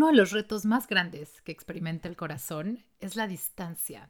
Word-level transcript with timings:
Uno 0.00 0.06
de 0.06 0.16
los 0.16 0.30
retos 0.30 0.64
más 0.64 0.86
grandes 0.86 1.42
que 1.42 1.52
experimenta 1.52 2.08
el 2.08 2.16
corazón 2.16 2.82
es 3.00 3.16
la 3.16 3.26
distancia, 3.26 4.08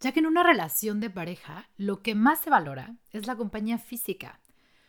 ya 0.00 0.12
que 0.12 0.20
en 0.20 0.24
una 0.24 0.42
relación 0.42 0.98
de 0.98 1.10
pareja 1.10 1.68
lo 1.76 2.00
que 2.00 2.14
más 2.14 2.38
se 2.38 2.48
valora 2.48 2.96
es 3.12 3.26
la 3.26 3.36
compañía 3.36 3.76
física. 3.76 4.40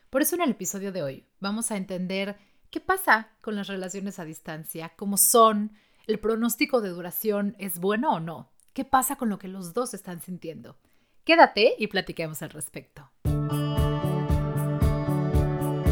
Por 0.08 0.22
eso 0.22 0.36
en 0.36 0.40
el 0.40 0.52
episodio 0.52 0.90
de 0.90 1.02
hoy 1.02 1.26
vamos 1.38 1.70
a 1.70 1.76
entender 1.76 2.38
qué 2.70 2.80
pasa 2.80 3.28
con 3.42 3.56
las 3.56 3.66
relaciones 3.66 4.18
a 4.18 4.24
distancia, 4.24 4.94
cómo 4.96 5.18
son, 5.18 5.72
el 6.06 6.18
pronóstico 6.18 6.80
de 6.80 6.88
duración 6.88 7.54
es 7.58 7.78
bueno 7.78 8.14
o 8.14 8.18
no, 8.18 8.50
qué 8.72 8.86
pasa 8.86 9.16
con 9.16 9.28
lo 9.28 9.38
que 9.38 9.48
los 9.48 9.74
dos 9.74 9.92
están 9.92 10.22
sintiendo. 10.22 10.78
Quédate 11.24 11.74
y 11.78 11.88
platiquemos 11.88 12.40
al 12.40 12.48
respecto. 12.48 13.10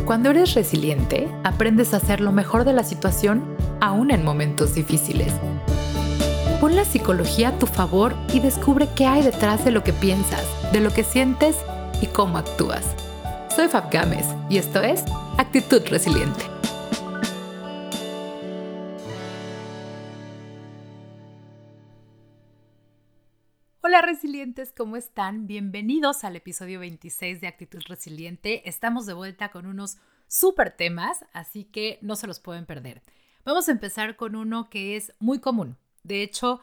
Cuando 0.06 0.30
eres 0.30 0.54
resiliente, 0.54 1.28
aprendes 1.44 1.92
a 1.92 1.96
hacer 1.98 2.20
lo 2.20 2.32
mejor 2.32 2.64
de 2.64 2.72
la 2.72 2.84
situación 2.84 3.55
aún 3.80 4.10
en 4.10 4.24
momentos 4.24 4.74
difíciles. 4.74 5.32
Pon 6.60 6.74
la 6.74 6.84
psicología 6.84 7.48
a 7.48 7.58
tu 7.58 7.66
favor 7.66 8.14
y 8.32 8.40
descubre 8.40 8.88
qué 8.96 9.06
hay 9.06 9.22
detrás 9.22 9.64
de 9.64 9.70
lo 9.70 9.84
que 9.84 9.92
piensas, 9.92 10.44
de 10.72 10.80
lo 10.80 10.90
que 10.92 11.04
sientes 11.04 11.56
y 12.00 12.06
cómo 12.06 12.38
actúas. 12.38 12.94
Soy 13.54 13.68
Fab 13.68 13.90
Gámez 13.90 14.26
y 14.48 14.58
esto 14.58 14.80
es 14.82 15.04
Actitud 15.38 15.82
Resiliente. 15.88 16.44
Hola 23.82 24.02
resilientes, 24.02 24.72
¿cómo 24.76 24.96
están? 24.96 25.46
Bienvenidos 25.46 26.24
al 26.24 26.36
episodio 26.36 26.80
26 26.80 27.40
de 27.40 27.46
Actitud 27.46 27.80
Resiliente. 27.86 28.68
Estamos 28.68 29.06
de 29.06 29.14
vuelta 29.14 29.50
con 29.50 29.64
unos 29.64 29.96
súper 30.26 30.72
temas, 30.72 31.24
así 31.32 31.64
que 31.64 31.98
no 32.02 32.16
se 32.16 32.26
los 32.26 32.40
pueden 32.40 32.66
perder. 32.66 33.02
Vamos 33.46 33.68
a 33.68 33.72
empezar 33.72 34.16
con 34.16 34.34
uno 34.34 34.68
que 34.68 34.96
es 34.96 35.12
muy 35.20 35.38
común. 35.38 35.76
De 36.02 36.24
hecho, 36.24 36.62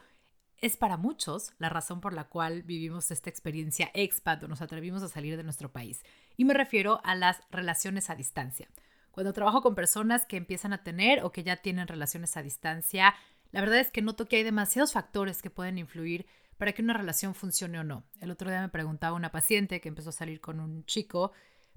es 0.58 0.76
para 0.76 0.98
muchos 0.98 1.54
la 1.58 1.70
razón 1.70 2.02
por 2.02 2.12
la 2.12 2.26
cual 2.26 2.64
vivimos 2.64 3.10
esta 3.10 3.30
experiencia 3.30 3.90
expat 3.94 4.44
o 4.44 4.50
nos 4.50 4.62
atrevimos 4.62 5.02
a 5.02 5.08
salir 5.08 5.38
de 5.38 5.44
nuestro 5.44 5.72
país. 5.72 6.04
Y 6.36 6.44
me 6.44 6.54
refiero 6.54 7.00
a 7.06 7.16
las 7.16 7.40
relaciones 7.52 8.10
a 8.10 8.16
distancia. 8.16 8.68
Cuando 9.12 9.32
trabajo 9.32 9.62
con 9.62 9.76
personas 9.76 10.26
que 10.26 10.36
empiezan 10.36 10.74
a 10.74 10.84
tener 10.84 11.24
o 11.24 11.32
que 11.32 11.44
ya 11.44 11.56
tienen 11.56 11.88
relaciones 11.88 12.36
a 12.36 12.44
distancia, 12.44 13.16
la 13.54 13.62
verdad 13.62 13.80
es 13.80 13.90
que 13.90 14.02
noto 14.02 14.26
que 14.26 14.36
hay 14.36 14.44
demasiados 14.44 14.92
factores 14.92 15.42
que 15.42 15.50
pueden 15.50 15.78
influir 15.78 16.26
para 16.58 16.74
que 16.74 16.82
una 16.82 16.96
relación 16.96 17.34
funcione 17.34 17.80
o 17.80 17.86
no. 17.86 18.04
El 18.20 18.30
otro 18.30 18.50
día 18.50 18.60
me 18.60 18.68
preguntaba 18.68 19.16
una 19.16 19.32
paciente 19.32 19.80
que 19.80 19.88
empezó 19.88 20.10
a 20.10 20.12
salir 20.12 20.42
con 20.42 20.60
un 20.60 20.84
chico, 20.84 21.32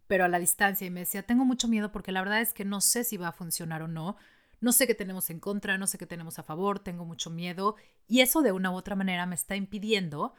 pero 0.09 0.25
a 0.25 0.29
la 0.29 0.41
distancia 0.41 0.85
y 0.85 0.91
me 0.91 1.01
decía, 1.01 1.23
tengo 1.23 1.45
mucho 1.45 1.69
miedo 1.69 1.93
porque 1.93 2.11
la 2.11 2.23
verdad 2.23 2.41
es 2.41 2.53
que 2.53 2.65
no 2.65 2.81
sé 2.81 3.05
si 3.05 3.17
va 3.17 3.29
a 3.29 3.33
funcionar 3.33 3.83
o 3.83 3.89
no 3.89 4.17
no 4.61 4.73
sé 4.73 4.87
qué 4.87 4.95
tenemos 4.95 5.31
en 5.31 5.41
contra, 5.41 5.79
no 5.79 5.87
sé 5.87 5.99
qué 5.99 6.07
tenemos 6.07 6.39
a 6.39 6.43
favor, 6.43 6.79
tengo 6.79 7.05
mucho 7.05 7.31
miedo 7.31 7.77
y 8.09 8.21
eso 8.21 8.43
de 8.43 8.53
una 8.53 8.71
u 8.71 8.75
otra 8.75 8.97
manera 8.97 9.27
me 9.27 9.35
está 9.35 9.57
impidiendo 9.57 10.35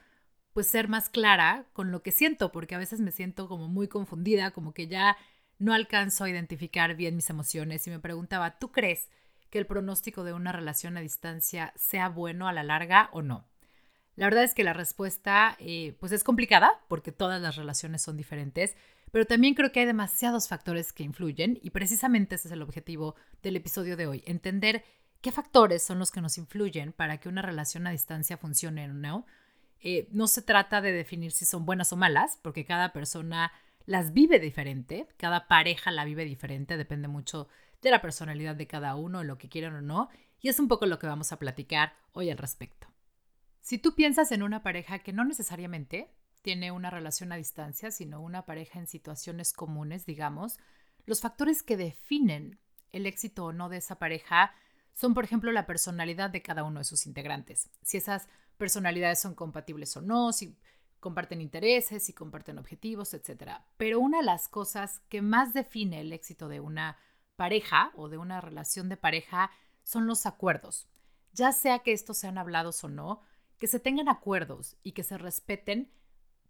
pues 0.54 0.68
ser 0.68 0.88
más 0.88 1.09
clara 1.09 1.66
con 1.74 1.92
lo 1.92 2.02
que 2.02 2.12
siento, 2.12 2.52
porque 2.52 2.74
a 2.74 2.80
veces 2.80 3.00
me 3.00 3.12
siento 3.12 3.48
como 3.48 3.68
muy 3.68 3.88
confundida, 3.88 4.52
como 4.52 4.74
que 4.74 4.88
ya 4.88 5.16
no 5.59 5.74
alcanzo 5.74 6.24
a 6.24 6.30
identificar 6.30 6.96
bien 6.96 7.16
mis 7.16 7.30
emociones 7.30 7.86
y 7.86 7.92
me 7.92 8.00
preguntaba, 8.00 8.58
¿tú 8.58 8.72
crees 8.72 9.09
que 9.52 9.59
el 9.59 9.68
pronóstico 9.68 10.24
de 10.24 10.34
una 10.34 10.52
relación 10.52 10.98
a 10.98 11.02
distancia 11.02 11.74
sea 11.76 12.09
bueno 12.09 12.48
a 12.48 12.54
la 12.54 12.64
larga 12.64 13.09
o 13.14 13.22
no? 13.22 13.46
La 14.16 14.26
verdad 14.26 14.44
es 14.44 14.56
que 14.56 14.64
la 14.64 14.74
respuesta 14.74 15.56
eh, 15.59 15.96
pues 16.00 16.12
es 16.12 16.24
complicada 16.24 16.84
porque 16.88 17.12
todas 17.12 17.40
las 17.40 17.56
relaciones 17.56 18.02
son 18.02 18.18
diferentes, 18.18 18.76
pero 19.11 19.25
también 19.25 19.53
creo 19.53 19.72
que 19.72 19.80
hay 19.80 19.86
demasiados 19.86 20.47
factores 20.47 20.94
que 20.94 21.03
influyen 21.03 21.59
y 21.61 21.69
precisamente 21.69 22.36
ese 22.36 22.47
es 22.47 22.52
el 22.52 22.61
objetivo 22.61 23.16
del 23.41 23.55
episodio 23.55 23.97
de 23.97 24.08
hoy, 24.08 24.23
entender 24.25 24.83
qué 25.22 25.31
factores 25.31 25.83
son 25.83 26.00
los 26.00 26.11
que 26.11 26.22
nos 26.22 26.38
influyen 26.38 26.94
para 26.94 27.19
que 27.19 27.30
una 27.30 27.41
relación 27.41 27.88
a 27.88 27.91
distancia 27.91 28.38
funcione 28.38 28.89
o 28.89 28.94
no. 28.94 29.25
Eh, 29.80 30.08
no 30.11 30.28
se 30.28 30.41
trata 30.41 30.81
de 30.81 30.91
definir 30.91 31.31
si 31.31 31.45
son 31.45 31.66
buenas 31.66 31.94
o 31.94 31.97
malas, 31.97 32.39
porque 32.41 32.66
cada 32.66 32.94
persona 32.94 33.51
las 33.85 34.13
vive 34.13 34.40
diferente, 34.40 35.07
cada 35.17 35.47
pareja 35.47 35.91
la 35.91 36.03
vive 36.03 36.25
diferente, 36.25 36.78
depende 36.78 37.07
mucho 37.07 37.47
de 37.81 37.91
la 37.91 38.01
personalidad 38.01 38.56
de 38.56 38.67
cada 38.67 38.96
uno, 38.96 39.23
lo 39.23 39.38
que 39.38 39.50
quieran 39.50 39.75
o 39.75 39.81
no, 39.81 40.09
y 40.40 40.50
es 40.50 40.59
un 40.59 40.67
poco 40.67 40.85
lo 40.85 41.00
que 41.00 41.07
vamos 41.07 41.31
a 41.31 41.40
platicar 41.40 41.94
hoy 42.12 42.29
al 42.29 42.38
respecto. 42.38 42.88
Si 43.62 43.78
tú 43.78 43.96
piensas 43.96 44.31
en 44.31 44.44
una 44.44 44.63
pareja 44.63 45.00
que 45.00 45.13
no 45.13 45.25
necesariamente 45.25 46.09
tiene 46.47 46.72
una 46.72 46.90
relación 46.90 47.34
a 47.34 47.35
distancia, 47.35 47.91
sino 47.91 48.22
una 48.22 48.46
pareja 48.46 48.80
en 48.80 48.88
situaciones 48.88 49.52
comunes, 49.52 50.06
digamos, 50.06 50.58
los 51.06 51.19
factores 51.19 51.62
que 51.62 51.75
definen 51.75 52.58
el 52.94 53.06
éxito 53.06 53.44
o 53.44 53.52
no 53.52 53.68
de 53.68 53.75
esa 53.75 54.00
pareja 54.00 54.53
son, 54.94 55.13
por 55.13 55.25
ejemplo, 55.25 55.52
la 55.52 55.66
personalidad 55.66 56.30
de 56.30 56.41
cada 56.41 56.63
uno 56.63 56.80
de 56.80 56.85
sus 56.85 57.06
integrantes. 57.06 57.69
Si 57.81 57.97
esas 57.97 58.30
personalidades 58.58 59.19
son 59.19 59.35
compatibles 59.35 59.97
o 59.97 60.02
no, 60.02 60.31
si 60.31 60.58
comparten 61.02 61.41
intereses, 61.41 62.03
si 62.03 62.13
comparten 62.13 62.59
objetivos, 62.59 63.14
etc. 63.14 63.59
Pero 63.75 64.00
una 64.00 64.19
de 64.19 64.24
las 64.24 64.47
cosas 64.47 65.02
que 65.09 65.22
más 65.22 65.52
define 65.52 66.00
el 66.00 66.14
éxito 66.14 66.47
de 66.47 66.62
una 66.62 66.97
pareja 67.35 67.91
o 67.94 68.08
de 68.08 68.19
una 68.19 68.40
relación 68.40 68.88
de 68.88 68.96
pareja 68.96 69.52
son 69.84 70.08
los 70.08 70.25
acuerdos. 70.25 70.88
Ya 71.34 71.52
sea 71.52 71.79
que 71.79 71.91
estos 71.91 72.18
sean 72.18 72.38
hablados 72.38 72.85
o 72.85 72.88
no, 72.88 73.19
que 73.59 73.68
se 73.68 73.81
tengan 73.81 74.08
acuerdos 74.08 74.78
y 74.81 74.94
que 74.94 75.03
se 75.03 75.18
respeten 75.18 75.91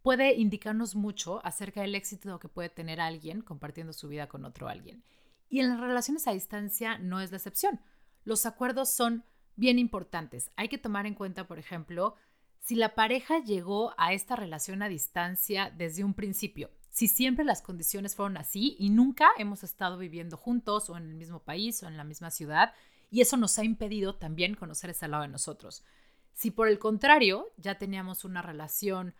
puede 0.08 0.36
indicarnos 0.36 0.96
mucho 0.96 1.46
acerca 1.46 1.82
del 1.82 1.94
éxito 1.94 2.40
que 2.40 2.48
puede 2.48 2.70
tener 2.70 3.02
alguien 3.02 3.42
compartiendo 3.42 3.92
su 3.92 4.08
vida 4.08 4.28
con 4.28 4.46
otro 4.46 4.70
alguien. 4.70 5.04
Y 5.50 5.60
en 5.60 5.68
las 5.68 5.82
relaciones 5.82 6.30
a 6.30 6.32
distancia 6.32 6.98
no 6.98 7.20
es 7.20 7.32
la 7.32 7.36
excepción. 7.36 7.82
Los 8.24 8.46
acuerdos 8.46 8.90
son 8.90 9.26
bien 9.58 9.80
importantes. 9.80 10.50
Hay 10.56 10.70
que 10.70 10.78
tomar 10.78 11.08
en 11.08 11.14
cuenta, 11.14 11.46
por 11.46 11.60
ejemplo, 11.60 12.16
si 12.62 12.76
la 12.76 12.96
pareja 12.96 13.40
llegó 13.40 13.94
a 13.98 14.14
esta 14.14 14.38
relación 14.38 14.82
a 14.82 14.88
distancia 14.88 15.74
desde 15.76 16.06
un 16.06 16.14
principio, 16.14 16.72
si 16.90 17.10
siempre 17.10 17.44
las 17.44 17.62
condiciones 17.62 18.16
fueron 18.16 18.38
así 18.38 18.78
y 18.80 18.92
nunca 18.92 19.28
hemos 19.38 19.66
estado 19.66 19.98
viviendo 19.98 20.38
juntos 20.38 20.90
o 20.90 20.96
en 20.96 21.10
el 21.10 21.16
mismo 21.16 21.40
país 21.42 21.84
o 21.84 21.88
en 21.90 21.98
la 21.98 22.06
misma 22.06 22.32
ciudad, 22.32 22.74
y 23.12 23.20
eso 23.20 23.36
nos 23.36 23.60
ha 23.60 23.66
impedido 23.66 24.16
también 24.16 24.56
conocer 24.56 24.90
ese 24.90 25.10
lado 25.10 25.24
de 25.24 25.30
nosotros. 25.30 25.84
Si 26.32 26.50
por 26.50 26.70
el 26.70 26.80
contrario 26.80 27.52
ya 27.58 27.78
teníamos 27.78 28.24
una 28.24 28.42
relación 28.42 29.14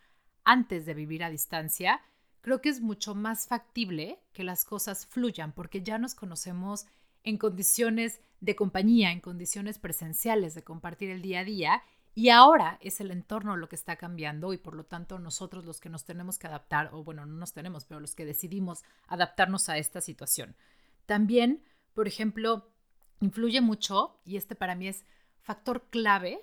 antes 0.48 0.86
de 0.86 0.94
vivir 0.94 1.22
a 1.22 1.28
distancia, 1.28 2.00
creo 2.40 2.62
que 2.62 2.70
es 2.70 2.80
mucho 2.80 3.14
más 3.14 3.46
factible 3.46 4.18
que 4.32 4.44
las 4.44 4.64
cosas 4.64 5.04
fluyan 5.04 5.52
porque 5.52 5.82
ya 5.82 5.98
nos 5.98 6.14
conocemos 6.14 6.86
en 7.22 7.36
condiciones 7.36 8.20
de 8.40 8.56
compañía, 8.56 9.12
en 9.12 9.20
condiciones 9.20 9.78
presenciales 9.78 10.54
de 10.54 10.64
compartir 10.64 11.10
el 11.10 11.20
día 11.20 11.40
a 11.40 11.44
día 11.44 11.82
y 12.14 12.30
ahora 12.30 12.78
es 12.80 12.98
el 13.02 13.10
entorno 13.10 13.58
lo 13.58 13.68
que 13.68 13.76
está 13.76 13.96
cambiando 13.96 14.54
y 14.54 14.56
por 14.56 14.74
lo 14.74 14.84
tanto 14.84 15.18
nosotros 15.18 15.66
los 15.66 15.80
que 15.80 15.90
nos 15.90 16.06
tenemos 16.06 16.38
que 16.38 16.46
adaptar, 16.46 16.88
o 16.94 17.04
bueno, 17.04 17.26
no 17.26 17.34
nos 17.34 17.52
tenemos, 17.52 17.84
pero 17.84 18.00
los 18.00 18.14
que 18.14 18.24
decidimos 18.24 18.84
adaptarnos 19.06 19.68
a 19.68 19.76
esta 19.76 20.00
situación. 20.00 20.56
También, 21.04 21.62
por 21.92 22.08
ejemplo, 22.08 22.72
influye 23.20 23.60
mucho, 23.60 24.18
y 24.24 24.38
este 24.38 24.54
para 24.54 24.74
mí 24.74 24.88
es 24.88 25.04
factor 25.42 25.90
clave 25.90 26.40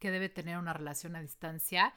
que 0.00 0.10
debe 0.10 0.28
tener 0.28 0.58
una 0.58 0.72
relación 0.72 1.14
a 1.14 1.22
distancia, 1.22 1.94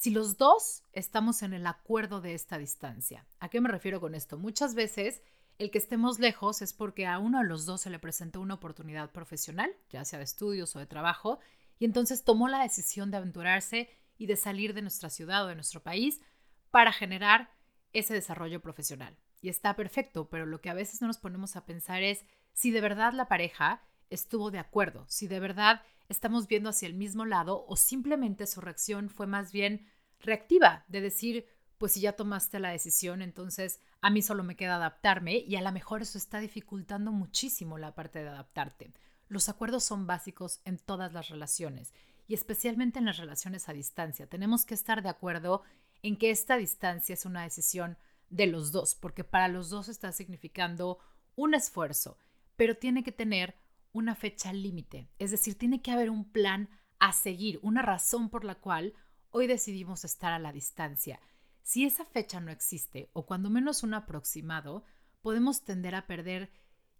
si 0.00 0.08
los 0.08 0.38
dos 0.38 0.84
estamos 0.92 1.42
en 1.42 1.52
el 1.52 1.66
acuerdo 1.66 2.22
de 2.22 2.32
esta 2.32 2.56
distancia. 2.56 3.26
¿A 3.38 3.50
qué 3.50 3.60
me 3.60 3.68
refiero 3.68 4.00
con 4.00 4.14
esto? 4.14 4.38
Muchas 4.38 4.74
veces 4.74 5.20
el 5.58 5.70
que 5.70 5.76
estemos 5.76 6.18
lejos 6.18 6.62
es 6.62 6.72
porque 6.72 7.06
a 7.06 7.18
uno 7.18 7.40
de 7.40 7.44
los 7.44 7.66
dos 7.66 7.82
se 7.82 7.90
le 7.90 7.98
presentó 7.98 8.40
una 8.40 8.54
oportunidad 8.54 9.10
profesional, 9.10 9.70
ya 9.90 10.06
sea 10.06 10.18
de 10.18 10.24
estudios 10.24 10.74
o 10.74 10.78
de 10.78 10.86
trabajo, 10.86 11.38
y 11.78 11.84
entonces 11.84 12.24
tomó 12.24 12.48
la 12.48 12.62
decisión 12.62 13.10
de 13.10 13.18
aventurarse 13.18 13.90
y 14.16 14.24
de 14.24 14.36
salir 14.36 14.72
de 14.72 14.80
nuestra 14.80 15.10
ciudad 15.10 15.44
o 15.44 15.48
de 15.48 15.54
nuestro 15.54 15.82
país 15.82 16.22
para 16.70 16.94
generar 16.94 17.50
ese 17.92 18.14
desarrollo 18.14 18.62
profesional. 18.62 19.18
Y 19.42 19.50
está 19.50 19.76
perfecto, 19.76 20.30
pero 20.30 20.46
lo 20.46 20.62
que 20.62 20.70
a 20.70 20.74
veces 20.74 21.02
no 21.02 21.08
nos 21.08 21.18
ponemos 21.18 21.56
a 21.56 21.66
pensar 21.66 22.02
es 22.02 22.24
si 22.54 22.70
de 22.70 22.80
verdad 22.80 23.12
la 23.12 23.28
pareja 23.28 23.82
estuvo 24.08 24.50
de 24.50 24.60
acuerdo, 24.60 25.04
si 25.08 25.26
de 25.26 25.40
verdad 25.40 25.82
estamos 26.10 26.48
viendo 26.48 26.68
hacia 26.68 26.88
el 26.88 26.94
mismo 26.94 27.24
lado 27.24 27.64
o 27.68 27.76
simplemente 27.76 28.46
su 28.46 28.60
reacción 28.60 29.08
fue 29.08 29.26
más 29.26 29.52
bien 29.52 29.86
reactiva, 30.18 30.84
de 30.88 31.00
decir, 31.00 31.46
pues 31.78 31.92
si 31.92 32.00
ya 32.00 32.12
tomaste 32.12 32.58
la 32.58 32.70
decisión, 32.70 33.22
entonces 33.22 33.80
a 34.02 34.10
mí 34.10 34.20
solo 34.20 34.42
me 34.42 34.56
queda 34.56 34.76
adaptarme 34.76 35.38
y 35.38 35.56
a 35.56 35.62
lo 35.62 35.72
mejor 35.72 36.02
eso 36.02 36.18
está 36.18 36.40
dificultando 36.40 37.12
muchísimo 37.12 37.78
la 37.78 37.94
parte 37.94 38.22
de 38.22 38.28
adaptarte. 38.28 38.92
Los 39.28 39.48
acuerdos 39.48 39.84
son 39.84 40.06
básicos 40.06 40.60
en 40.64 40.78
todas 40.78 41.12
las 41.12 41.28
relaciones 41.28 41.94
y 42.26 42.34
especialmente 42.34 42.98
en 42.98 43.06
las 43.06 43.16
relaciones 43.16 43.68
a 43.68 43.72
distancia. 43.72 44.26
Tenemos 44.26 44.66
que 44.66 44.74
estar 44.74 45.02
de 45.02 45.08
acuerdo 45.08 45.62
en 46.02 46.16
que 46.16 46.30
esta 46.30 46.56
distancia 46.56 47.14
es 47.14 47.24
una 47.24 47.44
decisión 47.44 47.96
de 48.30 48.46
los 48.46 48.72
dos, 48.72 48.96
porque 48.96 49.24
para 49.24 49.48
los 49.48 49.70
dos 49.70 49.88
está 49.88 50.12
significando 50.12 50.98
un 51.36 51.54
esfuerzo, 51.54 52.18
pero 52.56 52.76
tiene 52.76 53.04
que 53.04 53.12
tener 53.12 53.54
una 53.92 54.14
fecha 54.14 54.52
límite, 54.52 55.10
es 55.18 55.30
decir, 55.30 55.56
tiene 55.56 55.82
que 55.82 55.90
haber 55.90 56.10
un 56.10 56.30
plan 56.30 56.68
a 56.98 57.12
seguir, 57.12 57.58
una 57.62 57.82
razón 57.82 58.30
por 58.30 58.44
la 58.44 58.56
cual 58.56 58.94
hoy 59.30 59.46
decidimos 59.46 60.04
estar 60.04 60.32
a 60.32 60.38
la 60.38 60.52
distancia. 60.52 61.20
Si 61.62 61.84
esa 61.84 62.04
fecha 62.04 62.40
no 62.40 62.50
existe, 62.50 63.10
o 63.12 63.26
cuando 63.26 63.50
menos 63.50 63.82
un 63.82 63.94
aproximado, 63.94 64.84
podemos 65.22 65.64
tender 65.64 65.94
a 65.94 66.06
perder 66.06 66.50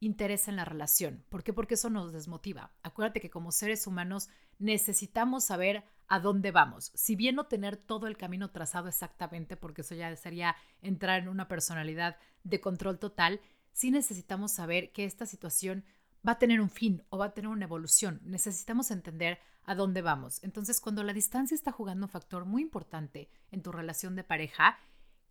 interés 0.00 0.48
en 0.48 0.56
la 0.56 0.64
relación. 0.64 1.24
¿Por 1.28 1.44
qué? 1.44 1.52
Porque 1.52 1.74
eso 1.74 1.90
nos 1.90 2.12
desmotiva. 2.12 2.72
Acuérdate 2.82 3.20
que 3.20 3.30
como 3.30 3.52
seres 3.52 3.86
humanos 3.86 4.30
necesitamos 4.58 5.44
saber 5.44 5.84
a 6.08 6.18
dónde 6.20 6.50
vamos. 6.50 6.90
Si 6.94 7.14
bien 7.16 7.36
no 7.36 7.46
tener 7.46 7.76
todo 7.76 8.06
el 8.06 8.16
camino 8.16 8.50
trazado 8.50 8.88
exactamente, 8.88 9.56
porque 9.56 9.82
eso 9.82 9.94
ya 9.94 10.14
sería 10.16 10.56
entrar 10.80 11.22
en 11.22 11.28
una 11.28 11.48
personalidad 11.48 12.16
de 12.42 12.60
control 12.60 12.98
total, 12.98 13.40
sí 13.72 13.90
necesitamos 13.90 14.52
saber 14.52 14.92
que 14.92 15.04
esta 15.04 15.26
situación 15.26 15.84
va 16.26 16.32
a 16.32 16.38
tener 16.38 16.60
un 16.60 16.70
fin 16.70 17.02
o 17.10 17.18
va 17.18 17.26
a 17.26 17.34
tener 17.34 17.50
una 17.50 17.64
evolución. 17.64 18.20
Necesitamos 18.24 18.90
entender 18.90 19.38
a 19.64 19.74
dónde 19.74 20.02
vamos. 20.02 20.42
Entonces, 20.42 20.80
cuando 20.80 21.02
la 21.02 21.12
distancia 21.12 21.54
está 21.54 21.72
jugando 21.72 22.06
un 22.06 22.10
factor 22.10 22.44
muy 22.44 22.62
importante 22.62 23.28
en 23.50 23.62
tu 23.62 23.72
relación 23.72 24.16
de 24.16 24.24
pareja, 24.24 24.78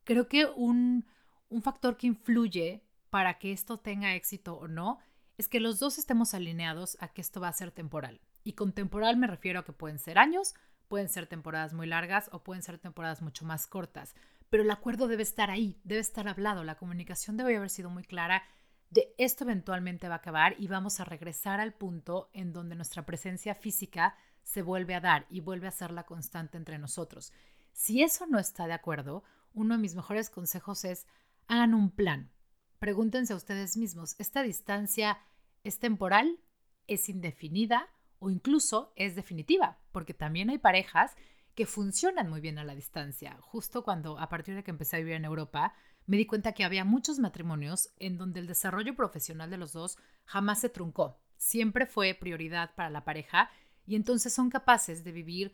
creo 0.03 0.27
que 0.27 0.45
un, 0.45 1.06
un 1.50 1.62
factor 1.62 1.97
que 1.97 2.07
influye 2.07 2.83
para 3.09 3.39
que 3.39 3.51
esto 3.51 3.80
tenga 3.80 4.15
éxito 4.15 4.56
o 4.56 4.68
no 4.68 5.00
es 5.38 5.47
que 5.47 5.59
los 5.59 5.80
dos 5.80 5.97
estemos 5.97 6.33
alineados 6.33 6.97
a 7.00 7.07
que 7.07 7.21
esto 7.21 7.39
va 7.39 7.47
a 7.47 7.53
ser 7.53 7.71
temporal. 7.71 8.19
Y 8.44 8.53
con 8.53 8.74
temporal 8.74 9.18
me 9.18 9.27
refiero 9.27 9.59
a 9.59 9.65
que 9.65 9.74
pueden 9.74 10.00
ser 10.00 10.18
años, 10.18 10.53
pueden 10.88 11.09
ser 11.09 11.27
temporadas 11.27 11.74
muy 11.74 11.88
largas 11.88 12.30
o 12.33 12.44
pueden 12.44 12.63
ser 12.63 12.77
temporadas 12.77 13.21
mucho 13.21 13.45
más 13.45 13.68
cortas. 13.68 14.15
Pero 14.50 14.63
el 14.63 14.71
acuerdo 14.71 15.07
debe 15.07 15.24
estar 15.24 15.50
ahí, 15.50 15.80
debe 15.83 16.01
estar 16.01 16.27
hablado, 16.27 16.63
la 16.63 16.75
comunicación 16.75 17.38
debe 17.38 17.56
haber 17.56 17.69
sido 17.69 17.89
muy 17.89 18.03
clara 18.03 18.44
de 18.89 19.13
esto 19.18 19.44
eventualmente 19.44 20.07
va 20.07 20.15
a 20.15 20.18
acabar 20.18 20.56
y 20.57 20.68
vamos 20.68 21.00
a 21.00 21.06
regresar 21.06 21.59
al 21.59 21.74
punto 21.74 22.30
en 22.33 22.53
donde 22.53 22.75
nuestra 22.75 23.06
presencia 23.06 23.53
física 23.53 24.15
se 24.44 24.62
vuelve 24.62 24.95
a 24.95 25.01
dar 25.01 25.27
y 25.30 25.41
vuelve 25.41 25.68
a 25.68 25.71
ser 25.71 25.91
la 25.91 26.06
constante 26.06 26.57
entre 26.57 26.80
nosotros. 26.80 27.31
Si 27.71 28.01
eso 28.01 28.25
no 28.25 28.39
está 28.39 28.65
de 28.65 28.74
acuerdo, 28.74 29.24
uno 29.53 29.75
de 29.75 29.81
mis 29.81 29.95
mejores 29.95 30.30
consejos 30.30 30.86
es 30.86 31.06
hagan 31.47 31.74
un 31.74 31.91
plan. 31.91 32.31
Pregúntense 32.80 33.33
a 33.33 33.36
ustedes 33.36 33.77
mismos, 33.77 34.15
¿esta 34.19 34.41
distancia 34.41 35.19
es 35.63 35.80
temporal? 35.80 36.39
¿Es 36.88 37.09
indefinida? 37.09 37.89
¿O 38.18 38.30
incluso 38.30 38.91
es 38.95 39.15
definitiva? 39.15 39.77
Porque 39.91 40.13
también 40.13 40.50
hay 40.50 40.57
parejas 40.57 41.15
que 41.53 41.65
funcionan 41.65 42.30
muy 42.30 42.41
bien 42.41 42.57
a 42.57 42.63
la 42.63 42.74
distancia. 42.74 43.38
Justo 43.41 43.83
cuando, 43.83 44.18
a 44.18 44.30
partir 44.30 44.56
de 44.56 44.63
que 44.63 44.71
empecé 44.71 44.95
a 44.95 45.00
vivir 45.00 45.13
en 45.13 45.25
Europa, 45.25 45.74
me 46.10 46.18
di 46.18 46.26
cuenta 46.26 46.54
que 46.54 46.64
había 46.64 46.86
muchos 46.86 47.20
matrimonios 47.20 47.92
en 48.00 48.18
donde 48.18 48.40
el 48.40 48.48
desarrollo 48.48 48.96
profesional 48.96 49.52
de 49.52 49.58
los 49.58 49.74
dos 49.74 50.00
jamás 50.26 50.60
se 50.60 50.68
truncó. 50.68 51.20
Siempre 51.38 51.86
fue 51.86 52.16
prioridad 52.16 52.74
para 52.74 52.90
la 52.90 53.06
pareja 53.06 53.52
y 53.86 53.96
entonces 53.96 54.34
son 54.34 54.50
capaces 54.50 55.04
de 55.04 55.12
vivir 55.12 55.54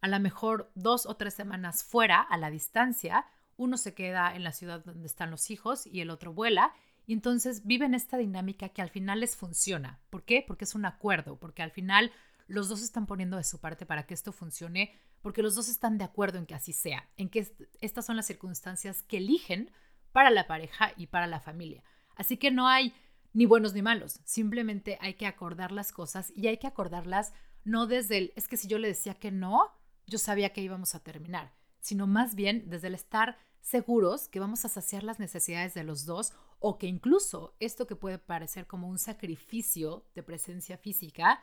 a 0.00 0.08
lo 0.08 0.18
mejor 0.18 0.72
dos 0.74 1.06
o 1.06 1.14
tres 1.14 1.34
semanas 1.34 1.84
fuera, 1.84 2.20
a 2.20 2.36
la 2.36 2.50
distancia. 2.50 3.26
Uno 3.56 3.76
se 3.76 3.94
queda 3.94 4.34
en 4.34 4.42
la 4.42 4.50
ciudad 4.50 4.84
donde 4.84 5.06
están 5.06 5.30
los 5.30 5.52
hijos 5.52 5.86
y 5.86 6.00
el 6.00 6.10
otro 6.10 6.32
vuela. 6.32 6.74
Y 7.06 7.12
entonces 7.12 7.64
viven 7.64 7.94
esta 7.94 8.16
dinámica 8.16 8.70
que 8.70 8.82
al 8.82 8.90
final 8.90 9.20
les 9.20 9.36
funciona. 9.36 10.00
¿Por 10.10 10.24
qué? 10.24 10.42
Porque 10.44 10.64
es 10.64 10.74
un 10.74 10.84
acuerdo, 10.84 11.38
porque 11.38 11.62
al 11.62 11.70
final 11.70 12.10
los 12.48 12.68
dos 12.68 12.82
están 12.82 13.06
poniendo 13.06 13.36
de 13.36 13.44
su 13.44 13.60
parte 13.60 13.86
para 13.86 14.04
que 14.04 14.14
esto 14.14 14.32
funcione 14.32 14.98
porque 15.20 15.42
los 15.42 15.54
dos 15.54 15.68
están 15.68 15.96
de 15.96 16.04
acuerdo 16.04 16.38
en 16.38 16.46
que 16.46 16.56
así 16.56 16.72
sea, 16.72 17.08
en 17.16 17.30
que 17.30 17.46
estas 17.80 18.04
son 18.04 18.16
las 18.16 18.26
circunstancias 18.26 19.04
que 19.04 19.18
eligen 19.18 19.70
para 20.12 20.30
la 20.30 20.46
pareja 20.46 20.92
y 20.96 21.06
para 21.06 21.26
la 21.26 21.40
familia. 21.40 21.82
Así 22.16 22.36
que 22.36 22.50
no 22.50 22.68
hay 22.68 22.94
ni 23.32 23.46
buenos 23.46 23.72
ni 23.72 23.82
malos, 23.82 24.20
simplemente 24.24 24.98
hay 25.00 25.14
que 25.14 25.26
acordar 25.26 25.72
las 25.72 25.90
cosas 25.90 26.32
y 26.36 26.48
hay 26.48 26.58
que 26.58 26.66
acordarlas 26.66 27.32
no 27.64 27.86
desde 27.86 28.18
el, 28.18 28.32
es 28.36 28.48
que 28.48 28.56
si 28.56 28.68
yo 28.68 28.78
le 28.78 28.88
decía 28.88 29.14
que 29.14 29.30
no, 29.30 29.70
yo 30.06 30.18
sabía 30.18 30.52
que 30.52 30.60
íbamos 30.60 30.94
a 30.94 31.02
terminar, 31.02 31.54
sino 31.80 32.06
más 32.06 32.34
bien 32.34 32.68
desde 32.68 32.88
el 32.88 32.94
estar 32.94 33.38
seguros 33.60 34.28
que 34.28 34.40
vamos 34.40 34.64
a 34.64 34.68
saciar 34.68 35.04
las 35.04 35.18
necesidades 35.18 35.72
de 35.74 35.84
los 35.84 36.04
dos 36.04 36.32
o 36.58 36.78
que 36.78 36.86
incluso 36.86 37.54
esto 37.60 37.86
que 37.86 37.96
puede 37.96 38.18
parecer 38.18 38.66
como 38.66 38.88
un 38.88 38.98
sacrificio 38.98 40.04
de 40.14 40.22
presencia 40.22 40.76
física 40.76 41.42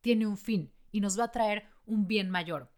tiene 0.00 0.26
un 0.26 0.38
fin 0.38 0.72
y 0.90 1.00
nos 1.00 1.18
va 1.18 1.24
a 1.24 1.32
traer 1.32 1.68
un 1.86 2.06
bien 2.06 2.30
mayor. 2.30 2.70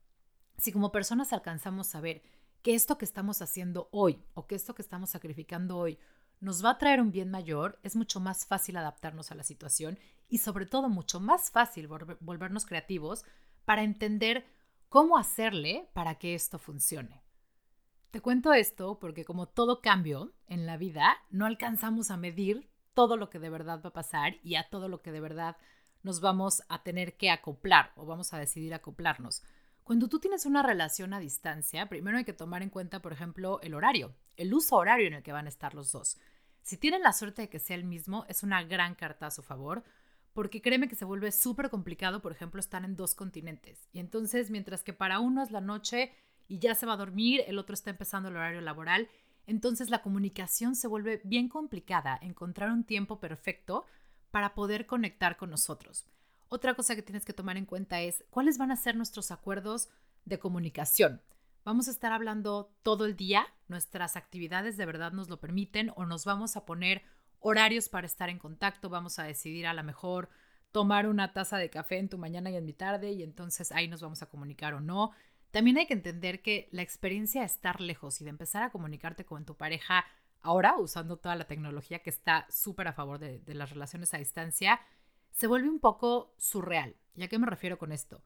Si 0.58 0.72
como 0.72 0.92
personas 0.92 1.32
alcanzamos 1.32 1.94
a 1.94 2.00
ver 2.00 2.22
que 2.62 2.74
esto 2.74 2.98
que 2.98 3.04
estamos 3.04 3.42
haciendo 3.42 3.88
hoy 3.92 4.22
o 4.34 4.46
que 4.46 4.54
esto 4.54 4.74
que 4.74 4.82
estamos 4.82 5.10
sacrificando 5.10 5.78
hoy 5.78 5.98
nos 6.40 6.64
va 6.64 6.70
a 6.70 6.78
traer 6.78 7.00
un 7.00 7.12
bien 7.12 7.30
mayor, 7.30 7.78
es 7.82 7.96
mucho 7.96 8.18
más 8.18 8.46
fácil 8.46 8.76
adaptarnos 8.76 9.30
a 9.30 9.34
la 9.34 9.42
situación 9.42 9.98
y 10.28 10.38
sobre 10.38 10.66
todo 10.66 10.88
mucho 10.88 11.20
más 11.20 11.50
fácil 11.50 11.86
volvernos 11.86 12.64
creativos 12.64 13.24
para 13.64 13.82
entender 13.82 14.46
cómo 14.88 15.18
hacerle 15.18 15.88
para 15.92 16.16
que 16.16 16.34
esto 16.34 16.58
funcione. 16.58 17.22
Te 18.10 18.20
cuento 18.20 18.52
esto 18.52 18.98
porque 18.98 19.24
como 19.24 19.46
todo 19.46 19.80
cambio 19.80 20.32
en 20.48 20.66
la 20.66 20.76
vida, 20.76 21.16
no 21.30 21.46
alcanzamos 21.46 22.10
a 22.10 22.16
medir 22.16 22.68
todo 22.94 23.16
lo 23.16 23.30
que 23.30 23.38
de 23.38 23.50
verdad 23.50 23.80
va 23.84 23.90
a 23.90 23.94
pasar 23.94 24.36
y 24.42 24.56
a 24.56 24.68
todo 24.68 24.88
lo 24.88 25.00
que 25.00 25.12
de 25.12 25.20
verdad 25.20 25.56
nos 26.02 26.20
vamos 26.20 26.62
a 26.68 26.82
tener 26.82 27.16
que 27.16 27.30
acoplar 27.30 27.92
o 27.96 28.06
vamos 28.06 28.32
a 28.32 28.38
decidir 28.38 28.74
acoplarnos. 28.74 29.42
Cuando 29.90 30.06
tú 30.06 30.20
tienes 30.20 30.46
una 30.46 30.62
relación 30.62 31.12
a 31.14 31.18
distancia, 31.18 31.88
primero 31.88 32.16
hay 32.16 32.24
que 32.24 32.32
tomar 32.32 32.62
en 32.62 32.70
cuenta, 32.70 33.02
por 33.02 33.12
ejemplo, 33.12 33.58
el 33.60 33.74
horario, 33.74 34.14
el 34.36 34.54
uso 34.54 34.76
horario 34.76 35.08
en 35.08 35.14
el 35.14 35.24
que 35.24 35.32
van 35.32 35.46
a 35.46 35.48
estar 35.48 35.74
los 35.74 35.90
dos. 35.90 36.16
Si 36.62 36.76
tienen 36.76 37.02
la 37.02 37.12
suerte 37.12 37.42
de 37.42 37.48
que 37.48 37.58
sea 37.58 37.74
el 37.74 37.82
mismo, 37.82 38.24
es 38.28 38.44
una 38.44 38.62
gran 38.62 38.94
carta 38.94 39.26
a 39.26 39.30
su 39.32 39.42
favor, 39.42 39.82
porque 40.32 40.62
créeme 40.62 40.86
que 40.86 40.94
se 40.94 41.04
vuelve 41.04 41.32
súper 41.32 41.70
complicado, 41.70 42.22
por 42.22 42.30
ejemplo, 42.30 42.60
estar 42.60 42.84
en 42.84 42.94
dos 42.94 43.16
continentes. 43.16 43.88
Y 43.92 43.98
entonces, 43.98 44.48
mientras 44.48 44.84
que 44.84 44.92
para 44.92 45.18
uno 45.18 45.42
es 45.42 45.50
la 45.50 45.60
noche 45.60 46.12
y 46.46 46.60
ya 46.60 46.76
se 46.76 46.86
va 46.86 46.92
a 46.92 46.96
dormir, 46.96 47.42
el 47.48 47.58
otro 47.58 47.74
está 47.74 47.90
empezando 47.90 48.28
el 48.28 48.36
horario 48.36 48.60
laboral, 48.60 49.08
entonces 49.48 49.90
la 49.90 50.02
comunicación 50.02 50.76
se 50.76 50.86
vuelve 50.86 51.20
bien 51.24 51.48
complicada, 51.48 52.16
encontrar 52.22 52.70
un 52.70 52.84
tiempo 52.84 53.18
perfecto 53.18 53.86
para 54.30 54.54
poder 54.54 54.86
conectar 54.86 55.36
con 55.36 55.50
nosotros. 55.50 56.06
Otra 56.52 56.74
cosa 56.74 56.96
que 56.96 57.02
tienes 57.02 57.24
que 57.24 57.32
tomar 57.32 57.56
en 57.56 57.64
cuenta 57.64 58.00
es 58.00 58.24
cuáles 58.28 58.58
van 58.58 58.72
a 58.72 58.76
ser 58.76 58.96
nuestros 58.96 59.30
acuerdos 59.30 59.88
de 60.24 60.40
comunicación. 60.40 61.22
Vamos 61.64 61.86
a 61.86 61.92
estar 61.92 62.10
hablando 62.10 62.74
todo 62.82 63.06
el 63.06 63.14
día, 63.14 63.46
nuestras 63.68 64.16
actividades 64.16 64.76
de 64.76 64.84
verdad 64.84 65.12
nos 65.12 65.28
lo 65.28 65.38
permiten 65.38 65.92
o 65.94 66.06
nos 66.06 66.24
vamos 66.24 66.56
a 66.56 66.66
poner 66.66 67.02
horarios 67.38 67.88
para 67.88 68.08
estar 68.08 68.30
en 68.30 68.40
contacto, 68.40 68.88
vamos 68.88 69.20
a 69.20 69.22
decidir 69.22 69.68
a 69.68 69.74
lo 69.74 69.84
mejor 69.84 70.28
tomar 70.72 71.06
una 71.06 71.32
taza 71.32 71.56
de 71.56 71.70
café 71.70 71.98
en 71.98 72.08
tu 72.08 72.18
mañana 72.18 72.50
y 72.50 72.56
en 72.56 72.64
mi 72.64 72.72
tarde 72.72 73.12
y 73.12 73.22
entonces 73.22 73.70
ahí 73.70 73.86
nos 73.86 74.02
vamos 74.02 74.20
a 74.22 74.26
comunicar 74.26 74.74
o 74.74 74.80
no. 74.80 75.12
También 75.52 75.78
hay 75.78 75.86
que 75.86 75.94
entender 75.94 76.42
que 76.42 76.68
la 76.72 76.82
experiencia 76.82 77.42
de 77.42 77.46
estar 77.46 77.80
lejos 77.80 78.20
y 78.20 78.24
de 78.24 78.30
empezar 78.30 78.64
a 78.64 78.70
comunicarte 78.70 79.24
con 79.24 79.44
tu 79.44 79.56
pareja 79.56 80.04
ahora, 80.42 80.76
usando 80.78 81.16
toda 81.16 81.36
la 81.36 81.46
tecnología 81.46 82.00
que 82.00 82.10
está 82.10 82.48
súper 82.50 82.88
a 82.88 82.92
favor 82.92 83.20
de, 83.20 83.38
de 83.38 83.54
las 83.54 83.70
relaciones 83.70 84.12
a 84.14 84.18
distancia, 84.18 84.80
se 85.30 85.46
vuelve 85.46 85.68
un 85.68 85.80
poco 85.80 86.34
surreal. 86.38 86.96
¿Y 87.14 87.22
a 87.22 87.28
qué 87.28 87.38
me 87.38 87.46
refiero 87.46 87.78
con 87.78 87.92
esto? 87.92 88.22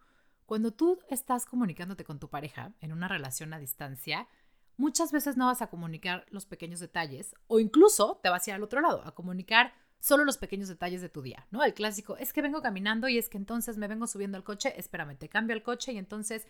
Cuando 0.46 0.72
tú 0.72 0.98
estás 1.08 1.46
comunicándote 1.46 2.04
con 2.04 2.18
tu 2.18 2.28
pareja 2.28 2.72
en 2.80 2.92
una 2.92 3.08
relación 3.08 3.52
a 3.54 3.58
distancia, 3.58 4.28
muchas 4.76 5.12
veces 5.12 5.36
no 5.36 5.46
vas 5.46 5.62
a 5.62 5.68
comunicar 5.68 6.26
los 6.28 6.46
pequeños 6.46 6.80
detalles 6.80 7.34
o 7.46 7.60
incluso 7.60 8.20
te 8.22 8.28
vas 8.28 8.46
a 8.46 8.50
ir 8.50 8.54
al 8.54 8.62
otro 8.62 8.80
lado, 8.80 9.02
a 9.06 9.14
comunicar 9.14 9.72
solo 10.00 10.24
los 10.24 10.36
pequeños 10.36 10.68
detalles 10.68 11.00
de 11.00 11.08
tu 11.08 11.22
día, 11.22 11.46
¿no? 11.50 11.64
El 11.64 11.72
clásico, 11.72 12.18
es 12.18 12.34
que 12.34 12.42
vengo 12.42 12.60
caminando 12.60 13.08
y 13.08 13.16
es 13.16 13.30
que 13.30 13.38
entonces 13.38 13.78
me 13.78 13.88
vengo 13.88 14.06
subiendo 14.06 14.36
al 14.36 14.44
coche, 14.44 14.78
espérame, 14.78 15.16
te 15.16 15.30
cambio 15.30 15.56
el 15.56 15.62
coche 15.62 15.92
y 15.92 15.98
entonces 15.98 16.46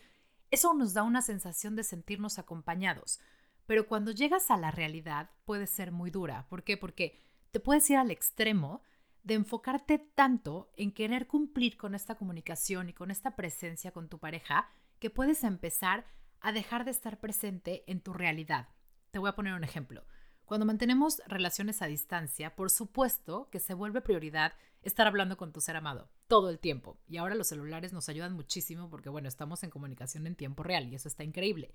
eso 0.51 0.73
nos 0.73 0.93
da 0.93 1.03
una 1.03 1.21
sensación 1.21 1.75
de 1.77 1.83
sentirnos 1.83 2.37
acompañados. 2.37 3.19
Pero 3.65 3.87
cuando 3.87 4.11
llegas 4.11 4.51
a 4.51 4.57
la 4.57 4.71
realidad 4.71 5.29
puede 5.45 5.67
ser 5.67 5.91
muy 5.91 6.11
dura. 6.11 6.45
¿Por 6.49 6.63
qué? 6.63 6.77
Porque 6.77 7.19
te 7.51 7.59
puedes 7.59 7.89
ir 7.89 7.97
al 7.97 8.11
extremo 8.11 8.83
de 9.25 9.33
enfocarte 9.33 9.97
tanto 9.97 10.71
en 10.77 10.91
querer 10.91 11.27
cumplir 11.27 11.77
con 11.77 11.95
esta 11.95 12.15
comunicación 12.15 12.89
y 12.89 12.93
con 12.93 13.09
esta 13.09 13.35
presencia 13.35 13.91
con 13.91 14.07
tu 14.07 14.19
pareja 14.19 14.69
que 14.99 15.09
puedes 15.09 15.43
empezar 15.43 16.05
a 16.39 16.51
dejar 16.51 16.85
de 16.85 16.91
estar 16.91 17.19
presente 17.19 17.83
en 17.87 18.01
tu 18.01 18.13
realidad. 18.13 18.69
Te 19.09 19.17
voy 19.17 19.29
a 19.29 19.35
poner 19.35 19.53
un 19.53 19.63
ejemplo. 19.63 20.05
Cuando 20.45 20.67
mantenemos 20.67 21.23
relaciones 21.25 21.81
a 21.81 21.87
distancia, 21.87 22.55
por 22.55 22.69
supuesto 22.69 23.49
que 23.51 23.59
se 23.59 23.73
vuelve 23.73 24.01
prioridad 24.01 24.53
estar 24.83 25.07
hablando 25.07 25.37
con 25.37 25.51
tu 25.51 25.59
ser 25.59 25.75
amado 25.75 26.11
todo 26.27 26.51
el 26.51 26.59
tiempo. 26.59 26.99
Y 27.07 27.17
ahora 27.17 27.33
los 27.33 27.47
celulares 27.47 27.93
nos 27.93 28.09
ayudan 28.09 28.33
muchísimo 28.33 28.91
porque, 28.91 29.09
bueno, 29.09 29.27
estamos 29.27 29.63
en 29.63 29.71
comunicación 29.71 30.27
en 30.27 30.35
tiempo 30.35 30.61
real 30.61 30.87
y 30.87 30.93
eso 30.93 31.07
está 31.07 31.23
increíble. 31.23 31.71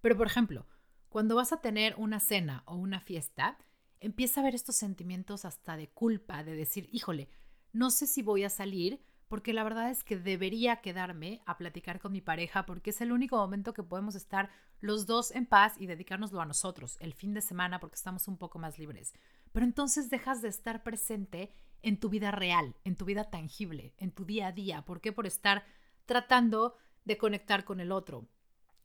Pero, 0.00 0.16
por 0.16 0.26
ejemplo, 0.26 0.66
cuando 1.10 1.36
vas 1.36 1.52
a 1.52 1.60
tener 1.60 1.94
una 1.98 2.18
cena 2.18 2.62
o 2.64 2.76
una 2.76 2.98
fiesta, 2.98 3.58
empieza 4.00 4.40
a 4.40 4.44
ver 4.44 4.54
estos 4.54 4.76
sentimientos 4.76 5.44
hasta 5.44 5.76
de 5.76 5.88
culpa, 5.88 6.44
de 6.44 6.54
decir, 6.54 6.88
híjole, 6.92 7.28
no 7.72 7.90
sé 7.90 8.06
si 8.06 8.22
voy 8.22 8.44
a 8.44 8.50
salir 8.50 9.00
porque 9.28 9.52
la 9.52 9.64
verdad 9.64 9.90
es 9.90 10.04
que 10.04 10.16
debería 10.16 10.76
quedarme 10.76 11.42
a 11.46 11.56
platicar 11.56 11.98
con 11.98 12.12
mi 12.12 12.20
pareja 12.20 12.66
porque 12.66 12.90
es 12.90 13.00
el 13.00 13.10
único 13.10 13.36
momento 13.36 13.72
que 13.72 13.82
podemos 13.82 14.14
estar 14.14 14.50
los 14.80 15.06
dos 15.06 15.30
en 15.32 15.46
paz 15.46 15.74
y 15.78 15.86
dedicárnoslo 15.86 16.40
a 16.40 16.46
nosotros, 16.46 16.96
el 17.00 17.14
fin 17.14 17.34
de 17.34 17.40
semana 17.40 17.80
porque 17.80 17.96
estamos 17.96 18.28
un 18.28 18.36
poco 18.36 18.58
más 18.58 18.78
libres. 18.78 19.14
Pero 19.52 19.66
entonces 19.66 20.10
dejas 20.10 20.42
de 20.42 20.48
estar 20.48 20.82
presente 20.82 21.52
en 21.82 21.98
tu 21.98 22.08
vida 22.10 22.30
real, 22.30 22.76
en 22.84 22.96
tu 22.96 23.04
vida 23.04 23.30
tangible, 23.30 23.94
en 23.98 24.12
tu 24.12 24.24
día 24.24 24.48
a 24.48 24.52
día. 24.52 24.84
¿Por 24.84 25.00
qué? 25.00 25.12
Por 25.12 25.26
estar 25.26 25.64
tratando 26.06 26.76
de 27.04 27.18
conectar 27.18 27.64
con 27.64 27.80
el 27.80 27.92
otro. 27.92 28.28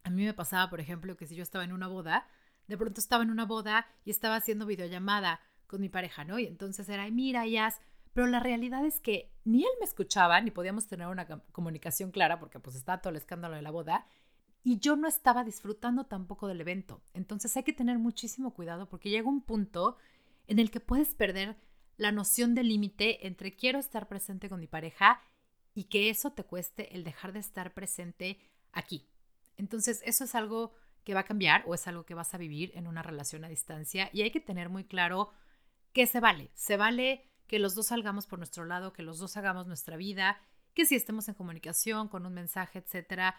A 0.04 0.10
mí 0.10 0.26
me 0.26 0.34
pasaba, 0.34 0.70
por 0.70 0.80
ejemplo, 0.80 1.16
que 1.18 1.28
si 1.28 1.36
yo 1.36 1.44
estaba 1.44 1.64
en 1.64 1.74
una 1.74 1.88
boda, 1.88 2.28
de 2.70 2.78
pronto 2.78 3.02
estaba 3.02 3.24
en 3.24 3.32
una 3.32 3.46
boda 3.46 3.88
y 4.06 4.12
estaba 4.12 4.36
haciendo 4.36 4.68
videollamada 4.68 5.42
con 5.66 5.82
mi 5.82 5.90
pareja, 5.90 6.24
¿no? 6.24 6.38
Y 6.38 6.46
entonces 6.46 6.88
era, 6.88 7.10
mira, 7.10 7.46
Yas, 7.48 7.82
pero 8.14 8.28
la 8.28 8.40
realidad 8.40 8.86
es 8.86 9.00
que 9.00 9.32
ni 9.44 9.64
él 9.64 9.72
me 9.80 9.86
escuchaba, 9.86 10.40
ni 10.40 10.52
podíamos 10.52 10.88
tener 10.88 11.08
una 11.08 11.26
comunicación 11.52 12.12
clara, 12.12 12.40
porque 12.40 12.60
pues 12.60 12.76
estaba 12.76 13.02
todo 13.02 13.10
el 13.10 13.18
escándalo 13.18 13.56
de 13.56 13.64
la 13.64 13.72
boda, 13.72 14.06
y 14.64 14.78
yo 14.78 14.96
no 14.96 15.08
estaba 15.08 15.44
disfrutando 15.44 16.06
tampoco 16.06 16.48
del 16.48 16.62
evento. 16.62 17.02
Entonces 17.14 17.58
hay 17.58 17.64
que 17.64 17.74
tener 17.74 17.98
muchísimo 17.98 18.54
cuidado 18.54 18.88
porque 18.88 19.10
llega 19.10 19.28
un 19.28 19.42
punto 19.42 19.98
en 20.48 20.60
el 20.60 20.70
que 20.70 20.80
puedes 20.80 21.16
perder 21.16 21.58
la 21.98 22.12
noción 22.12 22.54
de 22.54 22.64
límite 22.64 23.26
entre 23.26 23.56
quiero 23.56 23.80
estar 23.80 24.08
presente 24.08 24.48
con 24.48 24.60
mi 24.60 24.68
pareja 24.68 25.22
y 25.74 25.86
que 25.86 26.10
eso 26.10 26.34
te 26.34 26.44
cueste 26.44 26.96
el 26.96 27.04
dejar 27.04 27.34
de 27.34 27.40
estar 27.40 27.74
presente 27.74 28.38
aquí. 28.72 29.08
Entonces 29.58 30.02
eso 30.06 30.24
es 30.24 30.36
algo 30.36 30.74
que 31.04 31.14
va 31.14 31.22
a 31.22 31.26
cambiar 31.26 31.64
o 31.66 31.74
es 31.74 31.88
algo 31.88 32.06
que 32.06 32.14
vas 32.14 32.34
a 32.34 32.38
vivir 32.38 32.72
en 32.76 32.88
una 32.88 33.04
relación 33.04 33.44
a 33.44 33.50
distancia 33.50 34.10
y 34.14 34.22
hay 34.22 34.32
que 34.32 34.40
tener 34.40 34.70
muy 34.70 34.84
claro 34.84 35.32
qué 35.94 36.06
se 36.06 36.20
vale. 36.20 36.52
Se 36.54 36.78
vale 36.78 37.26
que 37.48 37.60
los 37.60 37.76
dos 37.76 37.88
salgamos 37.88 38.28
por 38.28 38.40
nuestro 38.40 38.66
lado, 38.66 38.94
que 38.94 39.04
los 39.04 39.20
dos 39.20 39.36
hagamos 39.38 39.68
nuestra 39.68 39.98
vida, 39.98 40.40
que 40.74 40.86
si 40.86 40.96
estemos 40.96 41.28
en 41.28 41.36
comunicación 41.36 42.08
con 42.08 42.26
un 42.26 42.34
mensaje, 42.34 42.80
etcétera, 42.80 43.36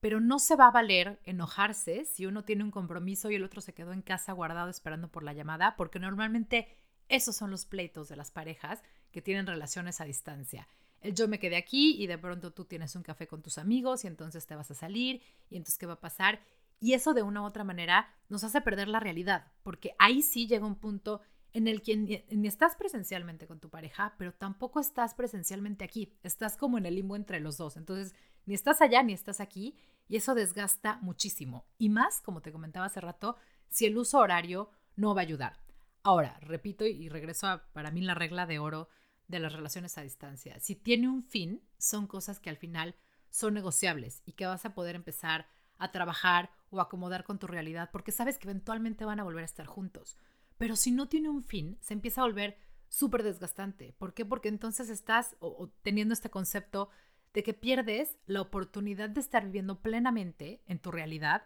pero 0.00 0.20
no 0.20 0.40
se 0.40 0.56
va 0.56 0.66
a 0.66 0.72
valer 0.72 1.20
enojarse 1.22 2.04
si 2.04 2.26
uno 2.26 2.44
tiene 2.44 2.64
un 2.64 2.72
compromiso 2.72 3.30
y 3.30 3.36
el 3.36 3.44
otro 3.44 3.60
se 3.60 3.72
quedó 3.72 3.92
en 3.92 4.02
casa 4.02 4.32
guardado 4.32 4.68
esperando 4.68 5.08
por 5.08 5.22
la 5.22 5.32
llamada, 5.32 5.76
porque 5.76 6.00
normalmente 6.00 6.66
esos 7.08 7.36
son 7.36 7.52
los 7.52 7.66
pleitos 7.66 8.08
de 8.08 8.16
las 8.16 8.32
parejas 8.32 8.82
que 9.12 9.22
tienen 9.22 9.46
relaciones 9.46 10.00
a 10.00 10.04
distancia. 10.04 10.66
El 11.00 11.14
yo 11.14 11.28
me 11.28 11.38
quedé 11.38 11.56
aquí 11.56 12.02
y 12.02 12.08
de 12.08 12.18
pronto 12.18 12.52
tú 12.52 12.64
tienes 12.64 12.96
un 12.96 13.02
café 13.04 13.28
con 13.28 13.42
tus 13.42 13.58
amigos 13.58 14.02
y 14.02 14.08
entonces 14.08 14.44
te 14.46 14.56
vas 14.56 14.70
a 14.70 14.74
salir 14.74 15.22
y 15.50 15.56
entonces 15.56 15.78
¿qué 15.78 15.86
va 15.86 15.94
a 15.94 16.00
pasar? 16.00 16.40
Y 16.82 16.94
eso 16.94 17.14
de 17.14 17.22
una 17.22 17.42
u 17.42 17.44
otra 17.44 17.62
manera 17.62 18.12
nos 18.28 18.42
hace 18.42 18.60
perder 18.60 18.88
la 18.88 18.98
realidad, 18.98 19.52
porque 19.62 19.94
ahí 20.00 20.20
sí 20.20 20.48
llega 20.48 20.66
un 20.66 20.74
punto 20.74 21.20
en 21.52 21.68
el 21.68 21.80
que 21.80 21.96
ni, 21.96 22.48
estás 22.48 22.74
presencialmente 22.74 23.46
con 23.46 23.60
tu 23.60 23.70
pareja, 23.70 24.16
pero 24.18 24.34
tampoco 24.34 24.80
estás 24.80 25.14
presencialmente 25.14 25.84
aquí. 25.84 26.12
Estás 26.24 26.56
como 26.56 26.78
en 26.78 26.86
el 26.86 26.96
limbo 26.96 27.14
entre 27.14 27.38
los 27.38 27.56
dos. 27.56 27.76
Entonces, 27.76 28.16
ni 28.46 28.54
estás 28.54 28.82
allá 28.82 29.00
ni 29.04 29.12
estás 29.12 29.40
aquí 29.40 29.76
y 30.08 30.16
eso 30.16 30.34
desgasta 30.34 30.98
muchísimo. 31.02 31.66
Y 31.78 31.88
más, 31.88 32.20
como 32.20 32.42
te 32.42 32.50
comentaba 32.50 32.86
hace 32.86 33.00
rato, 33.00 33.36
si 33.68 33.86
el 33.86 33.96
uso 33.96 34.18
horario 34.18 34.68
no 34.96 35.14
va 35.14 35.20
a 35.20 35.24
ayudar. 35.24 35.60
Ahora, 36.02 36.36
repito 36.40 36.84
y 36.84 37.08
regreso 37.08 37.46
a 37.46 37.62
para 37.72 37.92
mí 37.92 38.00
la 38.00 38.14
regla 38.14 38.44
de 38.46 38.58
oro 38.58 38.88
de 39.28 39.38
las 39.38 39.52
relaciones 39.52 39.96
a 39.98 40.02
distancia. 40.02 40.58
Si 40.58 40.74
tiene 40.74 41.08
un 41.08 41.22
fin, 41.22 41.62
son 41.78 42.08
cosas 42.08 42.40
que 42.40 42.50
al 42.50 42.56
final 42.56 42.96
son 43.30 43.54
negociables 43.54 44.20
y 44.26 44.32
que 44.32 44.46
vas 44.46 44.64
a 44.64 44.74
poder 44.74 44.96
empezar 44.96 45.46
a 45.78 45.92
trabajar 45.92 46.50
o 46.72 46.80
acomodar 46.80 47.22
con 47.22 47.38
tu 47.38 47.46
realidad 47.46 47.90
porque 47.92 48.10
sabes 48.10 48.38
que 48.38 48.48
eventualmente 48.48 49.04
van 49.04 49.20
a 49.20 49.24
volver 49.24 49.42
a 49.42 49.46
estar 49.46 49.66
juntos. 49.66 50.16
Pero 50.58 50.74
si 50.74 50.90
no 50.90 51.08
tiene 51.08 51.28
un 51.28 51.44
fin, 51.44 51.78
se 51.80 51.94
empieza 51.94 52.20
a 52.20 52.24
volver 52.24 52.58
súper 52.88 53.22
desgastante. 53.22 53.94
¿Por 53.98 54.14
qué? 54.14 54.24
Porque 54.24 54.48
entonces 54.48 54.88
estás 54.88 55.36
teniendo 55.82 56.14
este 56.14 56.30
concepto 56.30 56.88
de 57.32 57.42
que 57.42 57.54
pierdes 57.54 58.16
la 58.26 58.40
oportunidad 58.40 59.08
de 59.08 59.20
estar 59.20 59.44
viviendo 59.44 59.80
plenamente 59.80 60.62
en 60.66 60.78
tu 60.78 60.90
realidad, 60.90 61.44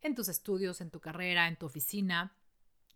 en 0.00 0.14
tus 0.14 0.28
estudios, 0.28 0.80
en 0.80 0.90
tu 0.90 1.00
carrera, 1.00 1.48
en 1.48 1.56
tu 1.56 1.66
oficina, 1.66 2.34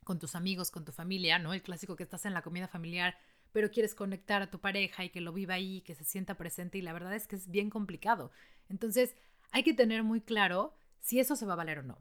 con 0.05 0.19
tus 0.19 0.35
amigos, 0.35 0.71
con 0.71 0.85
tu 0.85 0.93
familia, 0.93 1.39
¿no? 1.39 1.53
El 1.53 1.63
clásico 1.63 1.97
que 1.97 2.03
estás 2.03 2.27
en 2.27 2.35
la 2.35 2.43
comida 2.43 2.67
familiar, 2.67 3.17
pero 3.53 3.71
quieres 3.71 3.95
conectar 3.95 4.43
a 4.43 4.51
tu 4.51 4.61
pareja 4.61 5.05
y 5.05 5.11
que 5.11 5.21
lo 5.21 5.33
viva 5.33 5.55
ahí, 5.55 5.83
que 5.83 5.95
se 5.95 6.05
sienta 6.05 6.37
presente 6.37 6.79
y 6.79 6.83
la 6.83 6.93
verdad 6.93 7.15
es 7.15 7.27
que 7.27 7.37
es 7.37 7.49
bien 7.49 7.71
complicado. 7.71 8.33
Entonces, 8.69 9.15
hay 9.53 9.63
que 9.63 9.75
tener 9.75 10.03
muy 10.03 10.21
claro 10.21 10.75
si 11.03 11.21
eso 11.21 11.37
se 11.37 11.45
va 11.45 11.53
a 11.53 11.57
valer 11.57 11.81
o 11.81 11.83
no. 11.83 11.99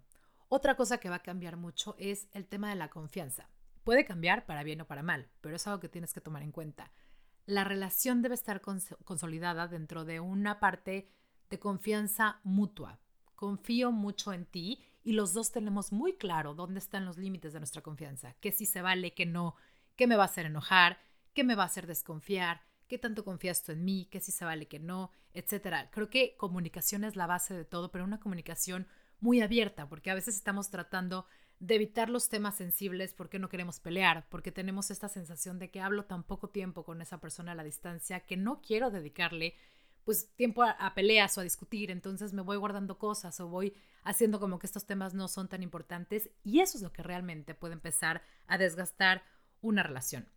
Otra 0.48 0.77
cosa 0.77 1.00
que 1.00 1.10
va 1.10 1.17
a 1.17 1.24
cambiar 1.24 1.58
mucho 1.58 1.96
es 2.00 2.29
el 2.31 2.48
tema 2.48 2.70
de 2.70 2.75
la 2.75 2.89
confianza. 2.89 3.50
Puede 3.84 4.05
cambiar 4.05 4.46
para 4.46 4.63
bien 4.63 4.79
o 4.79 4.88
para 4.88 5.03
mal, 5.03 5.27
pero 5.41 5.58
es 5.58 5.67
algo 5.67 5.81
que 5.81 5.89
tienes 5.89 6.13
que 6.13 6.22
tomar 6.22 6.43
en 6.43 6.53
cuenta 6.53 6.91
la 7.46 7.63
relación 7.63 8.22
debe 8.22 8.36
estar 8.36 8.62
consolidada 8.62 9.67
dentro 9.67 10.05
de 10.05 10.20
una 10.20 10.60
parte 10.60 11.10
de 11.50 11.60
confianza 11.60 12.39
mutua. 12.43 13.00
Confío 13.36 13.91
mucho 13.91 14.34
en 14.34 14.46
ti 14.46 14.84
y 15.03 15.13
los 15.13 15.34
dos 15.34 15.51
tenemos 15.51 15.91
muy 15.91 16.13
claro 16.13 16.53
dónde 16.53 16.79
están 16.79 17.05
los 17.05 17.17
límites 17.17 17.53
de 17.53 17.60
nuestra 17.60 17.81
confianza, 17.81 18.36
qué 18.39 18.51
sí 18.51 18.65
se 18.65 18.81
vale, 18.81 19.13
qué 19.13 19.25
no, 19.25 19.55
qué 19.96 20.08
me 20.08 20.15
va 20.15 20.24
a 20.24 20.27
hacer 20.27 20.46
enojar, 20.46 21.00
qué 21.34 21.43
me 21.43 21.55
va 21.55 21.63
a 21.63 21.65
hacer 21.65 21.88
desconfiar, 21.88 22.62
qué 22.91 22.98
tanto 22.98 23.24
confías 23.24 23.63
tú 23.63 23.71
en 23.71 23.86
mí, 23.86 24.10
qué 24.12 24.19
sí 24.19 24.33
se 24.33 24.43
vale, 24.43 24.67
qué 24.67 24.77
no, 24.77 25.12
etcétera. 25.33 25.89
Creo 25.91 26.10
que 26.10 26.36
comunicación 26.36 27.05
es 27.05 27.15
la 27.15 27.25
base 27.25 27.53
de 27.53 27.63
todo, 27.63 27.89
pero 27.89 28.03
una 28.03 28.19
comunicación 28.19 28.86
muy 29.21 29.39
abierta, 29.39 29.88
porque 29.88 30.12
a 30.12 30.13
veces 30.13 30.36
estamos 30.36 30.69
tratando 30.69 31.25
de 31.62 31.75
evitar 31.75 32.10
los 32.10 32.27
temas 32.27 32.55
sensibles 32.55 33.13
porque 33.13 33.39
no 33.39 33.48
queremos 33.48 33.79
pelear, 33.79 34.27
porque 34.27 34.51
tenemos 34.51 34.91
esta 34.91 35.07
sensación 35.07 35.57
de 35.57 35.71
que 35.71 35.79
hablo 35.79 36.03
tan 36.03 36.24
poco 36.24 36.50
tiempo 36.50 36.83
con 36.83 37.01
esa 37.01 37.21
persona 37.21 37.53
a 37.53 37.55
la 37.55 37.63
distancia 37.63 38.25
que 38.25 38.36
no 38.36 38.60
quiero 38.62 38.91
dedicarle 38.91 39.55
pues 40.03 40.29
tiempo 40.36 40.62
a, 40.63 40.93
peleas 40.93 41.38
o 41.38 41.41
a 41.41 41.45
discutir, 41.45 41.91
entonces 41.91 42.33
me 42.33 42.41
voy 42.41 42.57
guardando 42.57 42.98
cosas 42.98 43.39
o 43.39 43.48
voy 43.48 43.74
haciendo 44.03 44.41
como 44.41 44.60
que 44.60 44.67
estos 44.67 44.86
temas 44.86 45.13
no 45.13 45.29
son 45.29 45.48
tan 45.48 45.63
importantes 45.63 46.29
y 46.43 46.60
eso 46.60 46.77
es 46.77 46.83
lo 46.83 46.91
que 46.91 47.03
realmente 47.03 47.55
puede 47.55 47.74
empezar 47.74 48.21
a 48.48 48.57
desgastar 48.57 49.24
una 49.62 49.81
relación. 49.81 50.27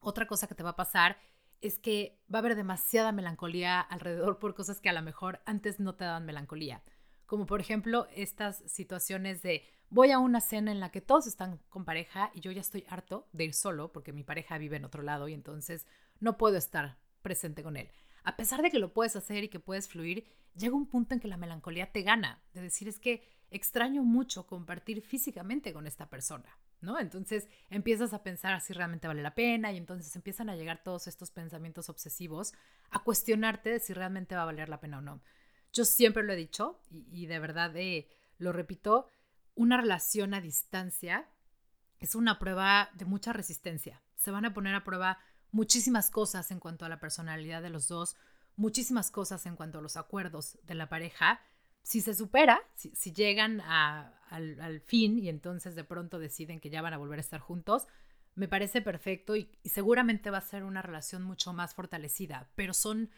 Otra 0.00 0.26
cosa 0.26 0.48
que 0.48 0.56
te 0.56 0.64
va 0.64 0.70
a 0.70 0.76
pasar 0.76 1.18
es 1.64 1.78
que 1.78 2.20
va 2.32 2.38
a 2.38 2.40
haber 2.40 2.56
demasiada 2.56 3.10
melancolía 3.10 3.80
alrededor 3.80 4.38
por 4.38 4.54
cosas 4.54 4.82
que 4.82 4.90
a 4.90 4.92
lo 4.92 5.00
mejor 5.00 5.40
antes 5.46 5.80
no 5.80 5.94
te 5.94 6.04
daban 6.04 6.26
melancolía, 6.26 6.82
como 7.24 7.46
por 7.46 7.60
ejemplo 7.60 8.06
estas 8.14 8.62
situaciones 8.66 9.42
de 9.42 9.64
voy 9.88 10.10
a 10.10 10.18
una 10.18 10.42
cena 10.42 10.72
en 10.72 10.80
la 10.80 10.90
que 10.90 11.00
todos 11.00 11.26
están 11.26 11.58
con 11.70 11.86
pareja 11.86 12.30
y 12.34 12.40
yo 12.40 12.52
ya 12.52 12.60
estoy 12.60 12.84
harto 12.88 13.28
de 13.32 13.44
ir 13.44 13.54
solo 13.54 13.92
porque 13.92 14.12
mi 14.12 14.24
pareja 14.24 14.58
vive 14.58 14.76
en 14.76 14.84
otro 14.84 15.02
lado 15.02 15.26
y 15.26 15.32
entonces 15.32 15.86
no 16.20 16.36
puedo 16.36 16.58
estar 16.58 16.98
presente 17.22 17.62
con 17.62 17.78
él. 17.78 17.90
A 18.24 18.36
pesar 18.36 18.60
de 18.60 18.70
que 18.70 18.78
lo 18.78 18.92
puedes 18.92 19.16
hacer 19.16 19.44
y 19.44 19.48
que 19.48 19.60
puedes 19.60 19.88
fluir, 19.88 20.26
llega 20.54 20.76
un 20.76 20.86
punto 20.86 21.14
en 21.14 21.20
que 21.20 21.28
la 21.28 21.38
melancolía 21.38 21.92
te 21.92 22.02
gana, 22.02 22.42
de 22.52 22.60
decir 22.60 22.88
es 22.88 22.98
que 22.98 23.26
extraño 23.50 24.02
mucho 24.02 24.46
compartir 24.46 25.02
físicamente 25.02 25.72
con 25.72 25.86
esta 25.86 26.08
persona, 26.08 26.58
¿no? 26.80 26.98
Entonces 26.98 27.48
empiezas 27.70 28.12
a 28.12 28.22
pensar 28.22 28.60
si 28.60 28.72
realmente 28.72 29.08
vale 29.08 29.22
la 29.22 29.34
pena 29.34 29.72
y 29.72 29.76
entonces 29.76 30.14
empiezan 30.16 30.50
a 30.50 30.56
llegar 30.56 30.82
todos 30.82 31.06
estos 31.06 31.30
pensamientos 31.30 31.88
obsesivos 31.88 32.52
a 32.90 33.00
cuestionarte 33.00 33.70
de 33.70 33.80
si 33.80 33.92
realmente 33.92 34.34
va 34.34 34.42
a 34.42 34.46
valer 34.46 34.68
la 34.68 34.80
pena 34.80 34.98
o 34.98 35.02
no. 35.02 35.22
Yo 35.72 35.84
siempre 35.84 36.22
lo 36.22 36.32
he 36.32 36.36
dicho 36.36 36.80
y, 36.90 37.26
de 37.26 37.38
verdad 37.38 37.76
eh, 37.76 38.08
lo 38.38 38.52
repito, 38.52 39.08
una 39.54 39.76
relación 39.76 40.34
a 40.34 40.40
distancia 40.40 41.28
es 41.98 42.14
una 42.14 42.38
prueba 42.38 42.90
de 42.94 43.04
mucha 43.04 43.32
resistencia. 43.32 44.02
Se 44.14 44.30
van 44.30 44.44
a 44.44 44.54
poner 44.54 44.74
a 44.74 44.84
prueba 44.84 45.18
muchísimas 45.50 46.10
cosas 46.10 46.50
en 46.50 46.60
cuanto 46.60 46.84
a 46.84 46.88
la 46.88 47.00
personalidad 47.00 47.62
de 47.62 47.70
los 47.70 47.88
dos, 47.88 48.16
muchísimas 48.56 49.10
cosas 49.10 49.46
en 49.46 49.56
cuanto 49.56 49.78
a 49.78 49.82
los 49.82 49.96
acuerdos 49.96 50.58
de 50.64 50.74
la 50.74 50.88
pareja. 50.88 51.40
Si 51.84 52.00
se 52.00 52.14
supera, 52.14 52.62
si, 52.74 53.12
llegan 53.12 53.60
al, 53.60 54.80
fin 54.80 55.18
y 55.18 55.28
entonces 55.28 55.74
de 55.74 55.84
pronto 55.84 56.18
deciden 56.18 56.58
que 56.58 56.70
ya 56.70 56.80
van 56.80 56.94
a 56.94 56.98
volver 56.98 57.18
a 57.18 57.20
estar 57.20 57.40
juntos, 57.40 57.86
me 58.34 58.48
parece 58.48 58.80
perfecto 58.80 59.36
y, 59.36 59.50
seguramente 59.66 60.30
va 60.30 60.38
a 60.38 60.40
ser 60.40 60.64
una 60.64 60.80
relación 60.80 61.22
mucho 61.22 61.52
más 61.52 61.74
fortalecida, 61.74 62.50
pero 62.54 62.72
son, 62.72 63.10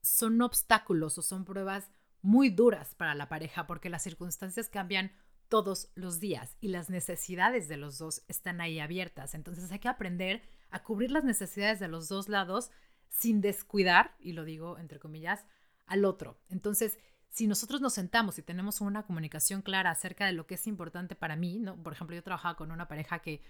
son 0.00 0.40
obstáculos 0.40 1.18
o 1.18 1.22
son 1.22 1.44
pruebas 1.44 1.90
muy 2.22 2.48
duras 2.48 2.94
para 2.94 3.14
la 3.14 3.28
pareja 3.28 3.66
porque 3.66 3.90
las 3.90 4.02
circunstancias 4.02 4.70
cambian 4.70 5.12
todos 5.48 5.90
los 5.94 6.18
días 6.18 6.56
y 6.62 6.68
las 6.68 6.88
necesidades 6.88 7.68
de 7.68 7.76
los 7.76 7.98
dos 7.98 8.24
están 8.26 8.62
ahí 8.62 8.80
abiertas. 8.80 9.34
Entonces 9.34 9.70
hay 9.70 9.80
que 9.80 9.88
aprender 9.88 10.40
a 10.70 10.82
cubrir 10.82 11.10
las 11.10 11.24
necesidades 11.24 11.78
de 11.78 11.88
los 11.88 12.08
dos 12.08 12.30
lados 12.30 12.70
sin 13.10 13.42
descuidar, 13.42 14.16
y 14.18 14.32
lo 14.32 14.44
digo 14.44 14.78
entre 14.78 14.98
comillas, 14.98 15.44
al 15.84 16.06
otro. 16.06 16.40
Entonces, 16.48 16.98
si 17.32 17.46
nosotros 17.46 17.80
nos 17.80 17.94
sentamos 17.94 18.38
y 18.38 18.42
tenemos 18.42 18.82
una 18.82 19.04
comunicación 19.04 19.62
clara 19.62 19.90
acerca 19.90 20.26
de 20.26 20.32
lo 20.32 20.46
que 20.46 20.56
es 20.56 20.66
importante 20.66 21.16
para 21.16 21.34
mí, 21.34 21.58
¿no? 21.58 21.82
Por 21.82 21.94
ejemplo, 21.94 22.14
yo 22.14 22.22
trabajaba 22.22 22.56
con 22.56 22.70
una 22.70 22.88
pareja 22.88 23.20
que 23.20 23.42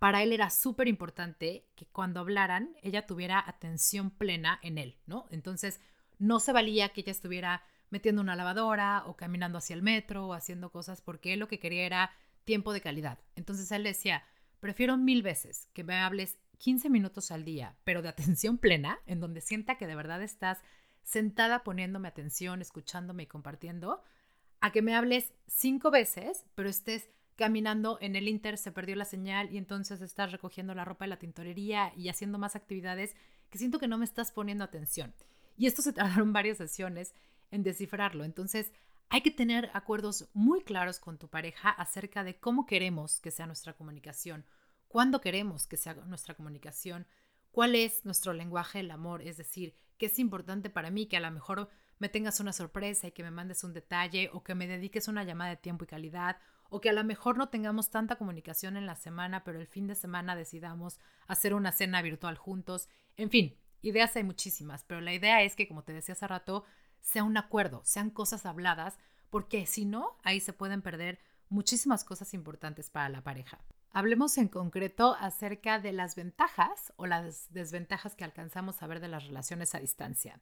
para 0.00 0.24
él 0.24 0.32
era 0.32 0.50
súper 0.50 0.88
importante 0.88 1.68
que 1.76 1.86
cuando 1.86 2.18
hablaran 2.18 2.74
ella 2.82 3.06
tuviera 3.06 3.42
atención 3.46 4.10
plena 4.10 4.58
en 4.62 4.78
él, 4.78 4.98
¿no? 5.06 5.28
Entonces, 5.30 5.80
no 6.18 6.40
se 6.40 6.52
valía 6.52 6.88
que 6.88 7.02
ella 7.02 7.12
estuviera 7.12 7.62
metiendo 7.88 8.20
una 8.20 8.34
lavadora 8.34 9.04
o 9.06 9.16
caminando 9.16 9.58
hacia 9.58 9.74
el 9.74 9.82
metro 9.82 10.26
o 10.26 10.34
haciendo 10.34 10.72
cosas 10.72 11.00
porque 11.00 11.32
él 11.32 11.38
lo 11.38 11.46
que 11.46 11.60
quería 11.60 11.86
era 11.86 12.10
tiempo 12.42 12.72
de 12.72 12.80
calidad. 12.80 13.20
Entonces 13.36 13.70
él 13.70 13.84
decía, 13.84 14.24
prefiero 14.58 14.96
mil 14.96 15.22
veces 15.22 15.68
que 15.72 15.84
me 15.84 15.94
hables 15.98 16.36
15 16.58 16.90
minutos 16.90 17.30
al 17.30 17.44
día, 17.44 17.76
pero 17.84 18.02
de 18.02 18.08
atención 18.08 18.58
plena, 18.58 18.98
en 19.06 19.20
donde 19.20 19.40
sienta 19.40 19.78
que 19.78 19.86
de 19.86 19.94
verdad 19.94 20.20
estás 20.20 20.58
sentada 21.02 21.64
poniéndome 21.64 22.08
atención, 22.08 22.60
escuchándome 22.60 23.24
y 23.24 23.26
compartiendo, 23.26 24.02
a 24.60 24.72
que 24.72 24.82
me 24.82 24.94
hables 24.94 25.32
cinco 25.46 25.90
veces, 25.90 26.44
pero 26.54 26.68
estés 26.68 27.10
caminando 27.36 27.96
en 28.00 28.16
el 28.16 28.28
Inter, 28.28 28.58
se 28.58 28.72
perdió 28.72 28.96
la 28.96 29.06
señal 29.06 29.50
y 29.50 29.56
entonces 29.56 30.02
estás 30.02 30.30
recogiendo 30.30 30.74
la 30.74 30.84
ropa 30.84 31.06
de 31.06 31.10
la 31.10 31.18
tintorería 31.18 31.92
y 31.96 32.10
haciendo 32.10 32.38
más 32.38 32.54
actividades 32.54 33.16
que 33.48 33.58
siento 33.58 33.78
que 33.78 33.88
no 33.88 33.96
me 33.96 34.04
estás 34.04 34.30
poniendo 34.30 34.62
atención. 34.62 35.14
Y 35.56 35.66
esto 35.66 35.82
se 35.82 35.92
tardaron 35.92 36.32
varias 36.32 36.58
sesiones 36.58 37.14
en 37.50 37.62
descifrarlo. 37.62 38.24
Entonces, 38.24 38.72
hay 39.08 39.22
que 39.22 39.30
tener 39.30 39.70
acuerdos 39.74 40.28
muy 40.34 40.62
claros 40.62 41.00
con 41.00 41.18
tu 41.18 41.28
pareja 41.28 41.70
acerca 41.70 42.22
de 42.22 42.38
cómo 42.38 42.66
queremos 42.66 43.20
que 43.20 43.30
sea 43.30 43.46
nuestra 43.46 43.72
comunicación, 43.72 44.44
cuándo 44.86 45.20
queremos 45.20 45.66
que 45.66 45.76
sea 45.76 45.94
nuestra 45.94 46.34
comunicación, 46.34 47.06
cuál 47.50 47.74
es 47.74 48.04
nuestro 48.04 48.32
lenguaje 48.32 48.78
del 48.78 48.90
amor, 48.90 49.22
es 49.22 49.36
decir, 49.36 49.74
qué 50.00 50.06
es 50.06 50.18
importante 50.18 50.70
para 50.70 50.90
mí 50.90 51.06
que 51.06 51.18
a 51.18 51.20
lo 51.20 51.30
mejor 51.30 51.68
me 51.98 52.08
tengas 52.08 52.40
una 52.40 52.54
sorpresa 52.54 53.06
y 53.06 53.12
que 53.12 53.22
me 53.22 53.30
mandes 53.30 53.62
un 53.64 53.74
detalle 53.74 54.30
o 54.32 54.42
que 54.42 54.54
me 54.54 54.66
dediques 54.66 55.08
una 55.08 55.24
llamada 55.24 55.50
de 55.50 55.58
tiempo 55.58 55.84
y 55.84 55.88
calidad 55.88 56.38
o 56.70 56.80
que 56.80 56.88
a 56.88 56.94
lo 56.94 57.04
mejor 57.04 57.36
no 57.36 57.50
tengamos 57.50 57.90
tanta 57.90 58.16
comunicación 58.16 58.78
en 58.78 58.86
la 58.86 58.96
semana, 58.96 59.44
pero 59.44 59.60
el 59.60 59.66
fin 59.66 59.86
de 59.86 59.94
semana 59.94 60.36
decidamos 60.36 60.98
hacer 61.26 61.52
una 61.52 61.70
cena 61.70 62.00
virtual 62.00 62.38
juntos. 62.38 62.88
En 63.18 63.28
fin, 63.28 63.58
ideas 63.82 64.16
hay 64.16 64.24
muchísimas, 64.24 64.84
pero 64.84 65.02
la 65.02 65.12
idea 65.12 65.42
es 65.42 65.54
que, 65.54 65.68
como 65.68 65.84
te 65.84 65.92
decía 65.92 66.14
hace 66.14 66.26
rato, 66.26 66.64
sea 67.02 67.22
un 67.22 67.36
acuerdo, 67.36 67.82
sean 67.84 68.08
cosas 68.08 68.46
habladas, 68.46 68.98
porque 69.28 69.66
si 69.66 69.84
no, 69.84 70.16
ahí 70.22 70.40
se 70.40 70.54
pueden 70.54 70.80
perder 70.80 71.18
muchísimas 71.50 72.04
cosas 72.04 72.32
importantes 72.32 72.88
para 72.88 73.10
la 73.10 73.22
pareja. 73.22 73.58
Hablemos 73.92 74.38
en 74.38 74.48
concreto 74.48 75.16
acerca 75.18 75.80
de 75.80 75.92
las 75.92 76.14
ventajas 76.14 76.92
o 76.96 77.06
las 77.06 77.52
desventajas 77.52 78.14
que 78.14 78.24
alcanzamos 78.24 78.82
a 78.82 78.86
ver 78.86 79.00
de 79.00 79.08
las 79.08 79.26
relaciones 79.26 79.74
a 79.74 79.80
distancia. 79.80 80.40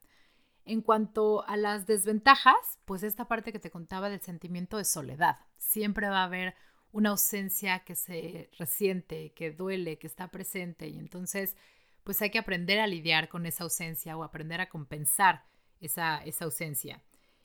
En 0.67 0.83
cuanto 0.83 1.47
a 1.47 1.57
las 1.57 1.87
desventajas, 1.87 2.79
pues 2.85 3.03
esta 3.03 3.27
parte 3.27 3.53
que 3.53 3.59
te 3.59 3.71
contaba 3.71 4.11
del 4.11 4.21
sentimiento 4.21 4.77
de 4.77 4.85
soledad. 4.85 5.39
Siempre 5.57 6.11
va 6.11 6.21
a 6.21 6.25
haber 6.25 6.55
una 6.93 7.11
ausencia 7.11 7.81
que 7.81 7.95
se 7.95 8.51
resiente, 8.59 9.33
que 9.35 9.51
duele, 9.51 9.99
que 9.99 10.07
está 10.07 10.29
presente 10.29 10.89
y 10.89 10.99
entonces 10.99 11.57
pues 12.05 12.21
hay 12.23 12.31
que 12.31 12.39
aprender 12.39 12.81
a 12.81 12.87
lidiar 12.87 13.29
con 13.29 13.47
esa 13.47 13.65
ausencia 13.65 14.17
o 14.17 14.25
aprender 14.25 14.61
a 14.61 14.69
compensar 14.69 15.45
esa, 15.81 16.23
ausencia. 16.41 17.03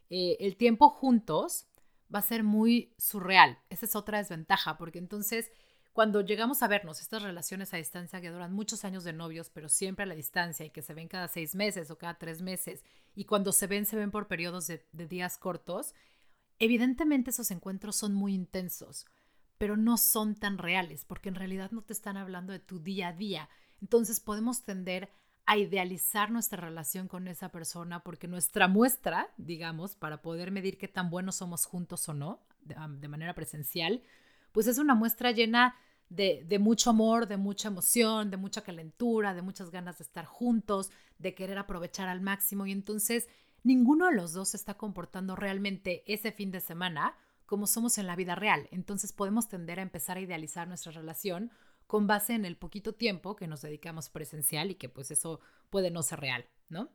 Eh, 0.10 0.38
el 0.40 0.58
tiempo 0.58 0.90
juntos 0.90 1.68
va 2.14 2.20
a 2.20 2.24
ser 2.24 2.44
muy 2.44 2.94
surreal. 2.98 3.60
Esa 3.70 3.86
es 3.86 3.96
otra 3.96 4.18
desventaja 4.18 4.78
porque 4.78 5.00
entonces 5.00 5.52
cuando 5.94 6.22
llegamos 6.22 6.64
a 6.64 6.68
vernos, 6.68 7.02
estas 7.02 7.22
relaciones 7.22 7.72
a 7.74 7.78
distancia 7.78 8.20
que 8.20 8.32
duran 8.32 8.52
muchos 8.52 8.84
años 8.84 9.04
de 9.04 9.14
novios, 9.14 9.52
pero 9.52 9.70
siempre 9.70 10.04
a 10.04 10.08
la 10.08 10.16
distancia 10.16 10.66
y 10.66 10.72
que 10.72 10.82
se 10.82 10.96
ven 10.96 11.08
cada 11.08 11.28
seis 11.28 11.54
meses 11.54 11.92
o 11.92 12.00
cada 12.00 12.16
tres 12.16 12.42
meses, 12.42 12.84
y 13.16 13.26
cuando 13.26 13.52
se 13.52 13.68
ven, 13.68 13.86
se 13.86 13.96
ven 13.96 14.10
por 14.10 14.28
periodos 14.28 14.66
de, 14.66 14.84
días 14.92 15.38
cortos, 15.38 15.94
evidentemente 16.58 17.30
esos 17.30 17.52
encuentros 17.52 17.96
son 17.96 18.16
muy 18.16 18.34
intensos, 18.34 19.06
pero 19.60 19.78
no 19.78 19.98
son 19.98 20.34
tan 20.34 20.58
reales, 20.58 21.06
porque 21.06 21.30
en 21.30 21.36
realidad 21.36 21.70
no 21.72 21.84
te 21.84 21.94
están 21.94 22.18
hablando 22.18 22.54
de 22.54 22.60
tu 22.60 22.80
día 22.80 23.10
a 23.10 23.14
día. 23.14 23.50
Entonces 23.80 24.20
podemos 24.20 24.64
tender 24.66 25.12
a 25.46 25.58
idealizar 25.58 26.32
nuestra 26.32 26.60
relación 26.60 27.08
con 27.08 27.28
esa 27.28 27.50
persona 27.50 28.02
porque 28.02 28.28
nuestra 28.28 28.68
muestra, 28.68 29.30
digamos, 29.38 29.96
para 29.96 30.24
poder 30.24 30.50
medir 30.50 30.80
qué 30.80 30.88
tan 30.88 31.12
buenos 31.12 31.36
somos 31.36 31.66
juntos 31.66 32.10
o 32.10 32.14
no, 32.16 32.42
de 32.62 33.08
manera 33.08 33.36
presencial, 33.36 34.02
pues 34.54 34.68
es 34.68 34.78
una 34.78 34.96
muestra 34.96 35.32
llena 35.32 35.76
de, 36.10 36.60
mucho 36.60 36.92
amor, 36.92 37.28
de 37.28 37.38
mucha 37.38 37.70
emoción, 37.70 38.30
de 38.30 38.38
mucha 38.38 38.62
calentura, 38.62 39.34
de 39.34 39.42
muchas 39.42 39.72
ganas 39.72 39.98
de 39.98 40.04
estar 40.04 40.26
juntos, 40.26 40.92
de 41.18 41.34
querer 41.34 41.58
aprovechar 41.58 42.08
al 42.08 42.22
máximo 42.22 42.66
y 42.68 42.72
entonces 42.72 43.28
ninguno 43.64 44.06
de 44.08 44.16
los 44.16 44.32
dos 44.32 44.50
se 44.50 44.58
está 44.58 44.76
comportando 44.76 45.36
realmente 45.36 46.04
ese 46.06 46.32
fin 46.32 46.52
de 46.52 46.62
semana 46.62 47.18
como 47.48 47.66
somos 47.66 47.98
en 47.98 48.06
la 48.06 48.16
vida 48.16 48.36
real. 48.36 48.68
Entonces 48.72 49.12
podemos 49.12 49.50
tender 49.50 49.80
a 49.80 49.84
empezar 49.84 50.18
a 50.18 50.22
idealizar 50.22 50.68
nuestra 50.68 50.92
relación 50.92 51.52
con 51.88 52.06
base 52.06 52.34
en 52.34 52.46
el 52.46 52.58
poquito 52.58 52.94
tiempo 52.94 53.36
que 53.36 53.48
nos 53.48 53.64
dedicamos 53.64 54.10
presencial 54.10 54.70
y 54.70 54.76
que 54.76 54.90
pues 54.90 55.10
eso 55.10 55.40
puede 55.72 55.90
no 55.90 56.04
ser 56.04 56.20
real, 56.20 56.46
¿no? 56.70 56.90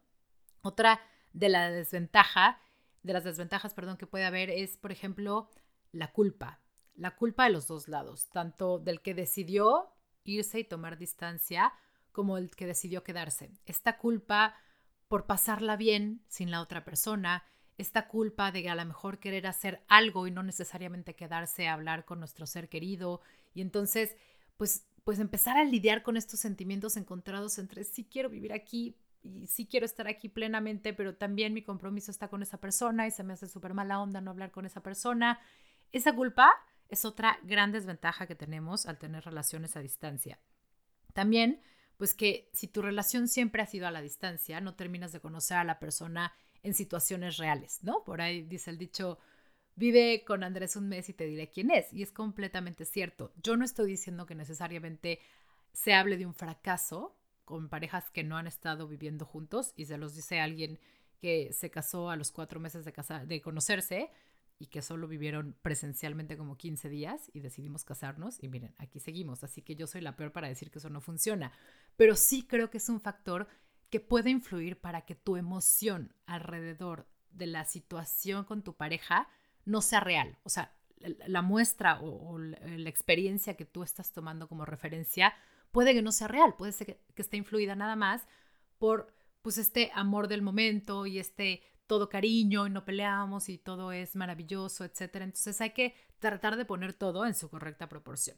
Otra 0.62 1.00
de 1.32 1.48
la 1.48 1.70
desventaja, 1.70 2.60
de 3.02 3.12
las 3.12 3.24
desventajas, 3.24 3.74
perdón, 3.74 3.96
que 3.96 4.06
puede 4.06 4.24
haber 4.24 4.48
es, 4.48 4.76
por 4.76 4.92
ejemplo, 4.92 5.50
la 5.92 6.12
culpa 6.12 6.60
la 6.98 7.14
culpa 7.16 7.44
de 7.44 7.50
los 7.50 7.66
dos 7.66 7.88
lados, 7.88 8.28
tanto 8.28 8.78
del 8.78 9.00
que 9.00 9.14
decidió 9.14 9.88
irse 10.24 10.58
y 10.58 10.64
tomar 10.64 10.98
distancia 10.98 11.72
como 12.12 12.36
el 12.36 12.50
que 12.54 12.66
decidió 12.66 13.04
quedarse. 13.04 13.50
Esta 13.64 13.96
culpa 13.98 14.54
por 15.06 15.26
pasarla 15.26 15.76
bien 15.76 16.22
sin 16.28 16.50
la 16.50 16.60
otra 16.60 16.84
persona, 16.84 17.44
esta 17.78 18.08
culpa 18.08 18.50
de 18.50 18.68
a 18.68 18.74
lo 18.74 18.84
mejor 18.84 19.20
querer 19.20 19.46
hacer 19.46 19.82
algo 19.88 20.26
y 20.26 20.32
no 20.32 20.42
necesariamente 20.42 21.14
quedarse 21.14 21.68
a 21.68 21.74
hablar 21.74 22.04
con 22.04 22.18
nuestro 22.18 22.46
ser 22.46 22.68
querido 22.68 23.20
y 23.54 23.62
entonces 23.62 24.16
pues 24.56 24.84
pues 25.04 25.20
empezar 25.20 25.56
a 25.56 25.64
lidiar 25.64 26.02
con 26.02 26.18
estos 26.18 26.40
sentimientos 26.40 26.98
encontrados 26.98 27.58
entre 27.58 27.84
sí 27.84 28.04
quiero 28.04 28.28
vivir 28.28 28.52
aquí 28.52 28.94
y 29.22 29.46
sí 29.46 29.66
quiero 29.66 29.86
estar 29.86 30.06
aquí 30.06 30.28
plenamente, 30.28 30.92
pero 30.92 31.14
también 31.14 31.54
mi 31.54 31.62
compromiso 31.62 32.10
está 32.10 32.28
con 32.28 32.42
esa 32.42 32.58
persona 32.58 33.06
y 33.06 33.10
se 33.10 33.24
me 33.24 33.32
hace 33.32 33.48
súper 33.48 33.74
mala 33.74 34.00
onda 34.00 34.20
no 34.20 34.30
hablar 34.30 34.50
con 34.50 34.66
esa 34.66 34.82
persona. 34.82 35.40
Esa 35.92 36.14
culpa 36.14 36.50
es 36.88 37.04
otra 37.04 37.38
gran 37.42 37.72
desventaja 37.72 38.26
que 38.26 38.34
tenemos 38.34 38.86
al 38.86 38.98
tener 38.98 39.24
relaciones 39.24 39.76
a 39.76 39.80
distancia. 39.80 40.38
También, 41.12 41.60
pues 41.96 42.14
que 42.14 42.48
si 42.52 42.68
tu 42.68 42.82
relación 42.82 43.28
siempre 43.28 43.62
ha 43.62 43.66
sido 43.66 43.86
a 43.86 43.90
la 43.90 44.02
distancia, 44.02 44.60
no 44.60 44.74
terminas 44.74 45.12
de 45.12 45.20
conocer 45.20 45.58
a 45.58 45.64
la 45.64 45.78
persona 45.78 46.32
en 46.62 46.74
situaciones 46.74 47.36
reales, 47.36 47.82
¿no? 47.82 48.04
Por 48.04 48.20
ahí 48.20 48.42
dice 48.42 48.70
el 48.70 48.78
dicho, 48.78 49.18
vive 49.76 50.24
con 50.26 50.42
Andrés 50.42 50.76
un 50.76 50.88
mes 50.88 51.08
y 51.08 51.12
te 51.12 51.26
diré 51.26 51.48
quién 51.50 51.70
es. 51.70 51.92
Y 51.92 52.02
es 52.02 52.12
completamente 52.12 52.84
cierto. 52.84 53.32
Yo 53.42 53.56
no 53.56 53.64
estoy 53.64 53.90
diciendo 53.90 54.26
que 54.26 54.34
necesariamente 54.34 55.20
se 55.72 55.94
hable 55.94 56.16
de 56.16 56.26
un 56.26 56.34
fracaso 56.34 57.16
con 57.44 57.68
parejas 57.68 58.10
que 58.10 58.24
no 58.24 58.36
han 58.36 58.46
estado 58.46 58.88
viviendo 58.88 59.24
juntos 59.24 59.72
y 59.76 59.86
se 59.86 59.96
los 59.96 60.14
dice 60.14 60.40
alguien 60.40 60.78
que 61.20 61.52
se 61.52 61.70
casó 61.70 62.10
a 62.10 62.16
los 62.16 62.30
cuatro 62.30 62.60
meses 62.60 62.84
de, 62.84 62.92
de 63.26 63.40
conocerse, 63.40 64.10
y 64.58 64.66
que 64.66 64.82
solo 64.82 65.06
vivieron 65.06 65.56
presencialmente 65.62 66.36
como 66.36 66.56
15 66.56 66.88
días 66.88 67.30
y 67.32 67.40
decidimos 67.40 67.84
casarnos 67.84 68.42
y 68.42 68.48
miren, 68.48 68.74
aquí 68.78 68.98
seguimos, 68.98 69.44
así 69.44 69.62
que 69.62 69.76
yo 69.76 69.86
soy 69.86 70.00
la 70.00 70.16
peor 70.16 70.32
para 70.32 70.48
decir 70.48 70.70
que 70.70 70.78
eso 70.78 70.90
no 70.90 71.00
funciona, 71.00 71.52
pero 71.96 72.16
sí 72.16 72.46
creo 72.46 72.70
que 72.70 72.78
es 72.78 72.88
un 72.88 73.00
factor 73.00 73.48
que 73.90 74.00
puede 74.00 74.30
influir 74.30 74.80
para 74.80 75.02
que 75.02 75.14
tu 75.14 75.36
emoción 75.36 76.12
alrededor 76.26 77.08
de 77.30 77.46
la 77.46 77.64
situación 77.64 78.44
con 78.44 78.62
tu 78.62 78.76
pareja 78.76 79.28
no 79.64 79.80
sea 79.80 80.00
real, 80.00 80.38
o 80.42 80.48
sea, 80.48 80.74
la 81.00 81.42
muestra 81.42 82.00
o, 82.00 82.38
la 82.38 82.88
experiencia 82.88 83.56
que 83.56 83.64
tú 83.64 83.84
estás 83.84 84.12
tomando 84.12 84.48
como 84.48 84.64
referencia 84.64 85.32
puede 85.70 85.94
que 85.94 86.02
no 86.02 86.10
sea 86.10 86.26
real, 86.26 86.54
puede 86.56 86.72
ser 86.72 86.86
que, 86.88 87.00
que 87.14 87.22
esté 87.22 87.36
influida 87.36 87.76
nada 87.76 87.94
más 87.94 88.26
por 88.78 89.14
pues 89.42 89.58
este 89.58 89.92
amor 89.94 90.26
del 90.26 90.42
momento 90.42 91.06
y 91.06 91.18
este 91.20 91.62
todo 91.88 92.08
cariño 92.08 92.68
y 92.68 92.70
no 92.70 92.84
peleamos 92.84 93.48
y 93.48 93.58
todo 93.58 93.90
es 93.90 94.14
maravilloso, 94.14 94.84
etc. 94.84 95.16
Entonces 95.16 95.60
hay 95.60 95.70
que 95.70 95.96
tratar 96.20 96.56
de 96.56 96.64
poner 96.64 96.92
todo 96.92 97.26
en 97.26 97.34
su 97.34 97.50
correcta 97.50 97.88
proporción. 97.88 98.36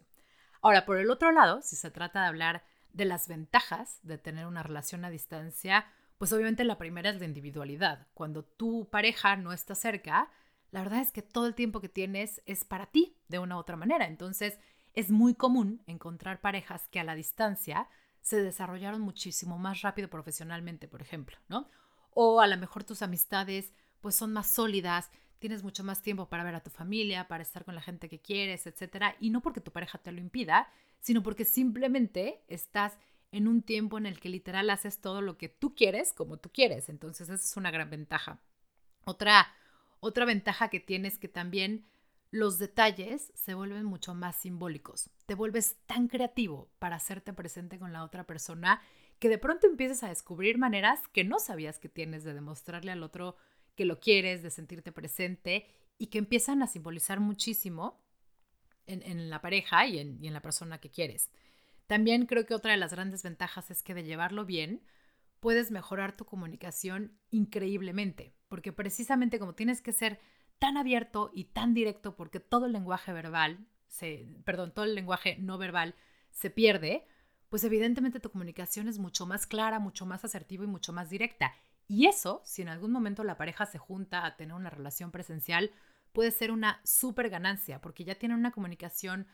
Ahora, 0.62 0.86
por 0.86 0.96
el 0.96 1.10
otro 1.10 1.32
lado, 1.32 1.60
si 1.60 1.76
se 1.76 1.90
trata 1.90 2.22
de 2.22 2.28
hablar 2.28 2.64
de 2.92 3.04
las 3.04 3.28
ventajas 3.28 3.98
de 4.02 4.16
tener 4.16 4.46
una 4.46 4.62
relación 4.62 5.04
a 5.04 5.10
distancia, 5.10 5.86
pues 6.16 6.32
obviamente 6.32 6.64
la 6.64 6.78
primera 6.78 7.10
es 7.10 7.18
la 7.18 7.26
individualidad. 7.26 8.06
Cuando 8.14 8.44
tu 8.44 8.88
pareja 8.90 9.36
no 9.36 9.52
está 9.52 9.74
cerca, 9.74 10.30
la 10.70 10.80
verdad 10.82 11.00
es 11.00 11.12
que 11.12 11.22
todo 11.22 11.46
el 11.46 11.54
tiempo 11.54 11.80
que 11.80 11.88
tienes 11.88 12.42
es 12.46 12.64
para 12.64 12.86
ti 12.86 13.16
de 13.28 13.38
una 13.38 13.56
u 13.56 13.58
otra 13.58 13.76
manera. 13.76 14.06
Entonces, 14.06 14.58
es 14.92 15.10
muy 15.10 15.34
común 15.34 15.82
encontrar 15.86 16.40
parejas 16.40 16.88
que 16.88 17.00
a 17.00 17.04
la 17.04 17.14
distancia 17.14 17.88
se 18.20 18.42
desarrollaron 18.42 19.00
muchísimo 19.00 19.58
más 19.58 19.82
rápido 19.82 20.08
profesionalmente, 20.08 20.88
por 20.88 21.00
ejemplo, 21.00 21.36
¿no? 21.48 21.70
O 22.22 22.42
a 22.42 22.46
lo 22.46 22.58
mejor 22.58 22.84
tus 22.84 23.00
amistades 23.00 23.72
pues 24.02 24.14
son 24.14 24.30
más 24.34 24.46
sólidas, 24.46 25.10
tienes 25.38 25.62
mucho 25.62 25.82
más 25.84 26.02
tiempo 26.02 26.28
para 26.28 26.44
ver 26.44 26.54
a 26.54 26.62
tu 26.62 26.68
familia, 26.68 27.26
para 27.28 27.42
estar 27.42 27.64
con 27.64 27.74
la 27.74 27.80
gente 27.80 28.10
que 28.10 28.20
quieres, 28.20 28.66
etcétera, 28.66 29.16
y 29.20 29.30
no 29.30 29.40
porque 29.40 29.62
tu 29.62 29.72
pareja 29.72 29.96
te 29.96 30.12
lo 30.12 30.20
impida, 30.20 30.68
sino 31.00 31.22
porque 31.22 31.46
simplemente 31.46 32.42
estás 32.46 32.98
en 33.32 33.48
un 33.48 33.62
tiempo 33.62 33.96
en 33.96 34.04
el 34.04 34.20
que 34.20 34.28
literal 34.28 34.68
haces 34.68 35.00
todo 35.00 35.22
lo 35.22 35.38
que 35.38 35.48
tú 35.48 35.74
quieres 35.74 36.12
como 36.12 36.36
tú 36.36 36.50
quieres, 36.52 36.90
entonces 36.90 37.30
esa 37.30 37.42
es 37.42 37.56
una 37.56 37.70
gran 37.70 37.88
ventaja. 37.88 38.38
Otra 39.06 39.54
otra 40.00 40.26
ventaja 40.26 40.68
que 40.68 40.80
tienes 40.80 41.16
que 41.16 41.28
también 41.28 41.86
los 42.30 42.58
detalles 42.58 43.32
se 43.34 43.54
vuelven 43.54 43.84
mucho 43.86 44.14
más 44.14 44.36
simbólicos. 44.36 45.08
Te 45.24 45.34
vuelves 45.34 45.76
tan 45.86 46.06
creativo 46.08 46.68
para 46.78 46.96
hacerte 46.96 47.32
presente 47.32 47.78
con 47.78 47.94
la 47.94 48.04
otra 48.04 48.24
persona 48.24 48.82
que 49.20 49.28
de 49.28 49.38
pronto 49.38 49.66
empieces 49.66 50.02
a 50.02 50.08
descubrir 50.08 50.58
maneras 50.58 51.06
que 51.08 51.22
no 51.22 51.38
sabías 51.38 51.78
que 51.78 51.88
tienes 51.88 52.24
de 52.24 52.34
demostrarle 52.34 52.90
al 52.90 53.02
otro 53.02 53.36
que 53.76 53.84
lo 53.84 54.00
quieres, 54.00 54.42
de 54.42 54.50
sentirte 54.50 54.92
presente 54.92 55.66
y 55.98 56.06
que 56.06 56.18
empiezan 56.18 56.62
a 56.62 56.66
simbolizar 56.66 57.20
muchísimo 57.20 58.02
en, 58.86 59.30
la 59.30 59.40
pareja 59.40 59.86
y 59.86 59.98
en, 59.98 60.24
en 60.24 60.32
la 60.32 60.42
persona 60.42 60.78
que 60.78 60.90
quieres. 60.90 61.30
También 61.86 62.26
creo 62.26 62.46
que 62.46 62.54
otra 62.54 62.72
de 62.72 62.78
las 62.78 62.92
grandes 62.92 63.22
ventajas 63.22 63.70
es 63.70 63.82
que 63.82 63.94
de 63.94 64.02
llevarlo 64.02 64.44
bien, 64.44 64.82
puedes 65.38 65.70
mejorar 65.70 66.16
tu 66.16 66.24
comunicación 66.24 67.18
increíblemente, 67.30 68.34
porque 68.48 68.72
precisamente 68.72 69.38
como 69.38 69.54
tienes 69.54 69.82
que 69.82 69.92
ser 69.92 70.18
tan 70.58 70.76
abierto 70.76 71.30
y 71.34 71.44
tan 71.44 71.74
directo, 71.74 72.16
porque 72.16 72.40
todo 72.40 72.66
el 72.66 72.72
lenguaje 72.72 73.12
verbal, 73.12 73.66
se, 73.86 74.26
perdón, 74.44 74.72
todo 74.72 74.86
el 74.86 74.94
lenguaje 74.94 75.36
no 75.38 75.58
verbal 75.58 75.94
se 76.30 76.50
pierde, 76.50 77.06
pues 77.50 77.62
evidentemente 77.64 78.20
tu 78.20 78.30
comunicación 78.30 78.88
es 78.88 78.98
mucho 78.98 79.26
más 79.26 79.46
clara, 79.46 79.78
mucho 79.78 80.06
más 80.06 80.24
asertiva 80.24 80.64
y 80.64 80.68
mucho 80.68 80.94
más 80.94 81.10
directa. 81.10 81.54
Y 81.86 82.06
eso, 82.06 82.40
si 82.44 82.62
en 82.62 82.68
algún 82.68 82.90
momento 82.90 83.22
la 83.22 83.36
pareja 83.36 83.66
se 83.66 83.78
junta 83.78 84.24
a 84.24 84.36
tener 84.36 84.54
una 84.54 84.70
relación 84.70 85.10
presencial, 85.10 85.70
puede 86.14 86.30
ser 86.30 86.50
una 86.50 86.80
súper 86.84 87.28
ganancia, 87.28 87.82
porque 87.82 88.04
ya 88.04 88.14
tienen 88.14 88.38
una 88.38 88.52
comunicación 88.52 89.26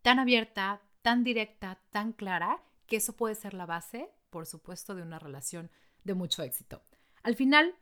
tan 0.00 0.18
abierta, 0.18 0.80
tan 1.02 1.22
directa, 1.22 1.78
tan 1.90 2.12
clara, 2.14 2.62
que 2.86 2.96
eso 2.96 3.12
puede 3.14 3.34
ser 3.34 3.52
la 3.52 3.66
base 3.66 4.08
por 4.36 4.44
supuesto, 4.44 4.94
de 4.94 5.00
una 5.00 5.18
relación 5.18 5.70
de 6.04 6.12
mucho 6.12 6.42
éxito. 6.42 6.82
Al 7.22 7.36
final, 7.36 7.74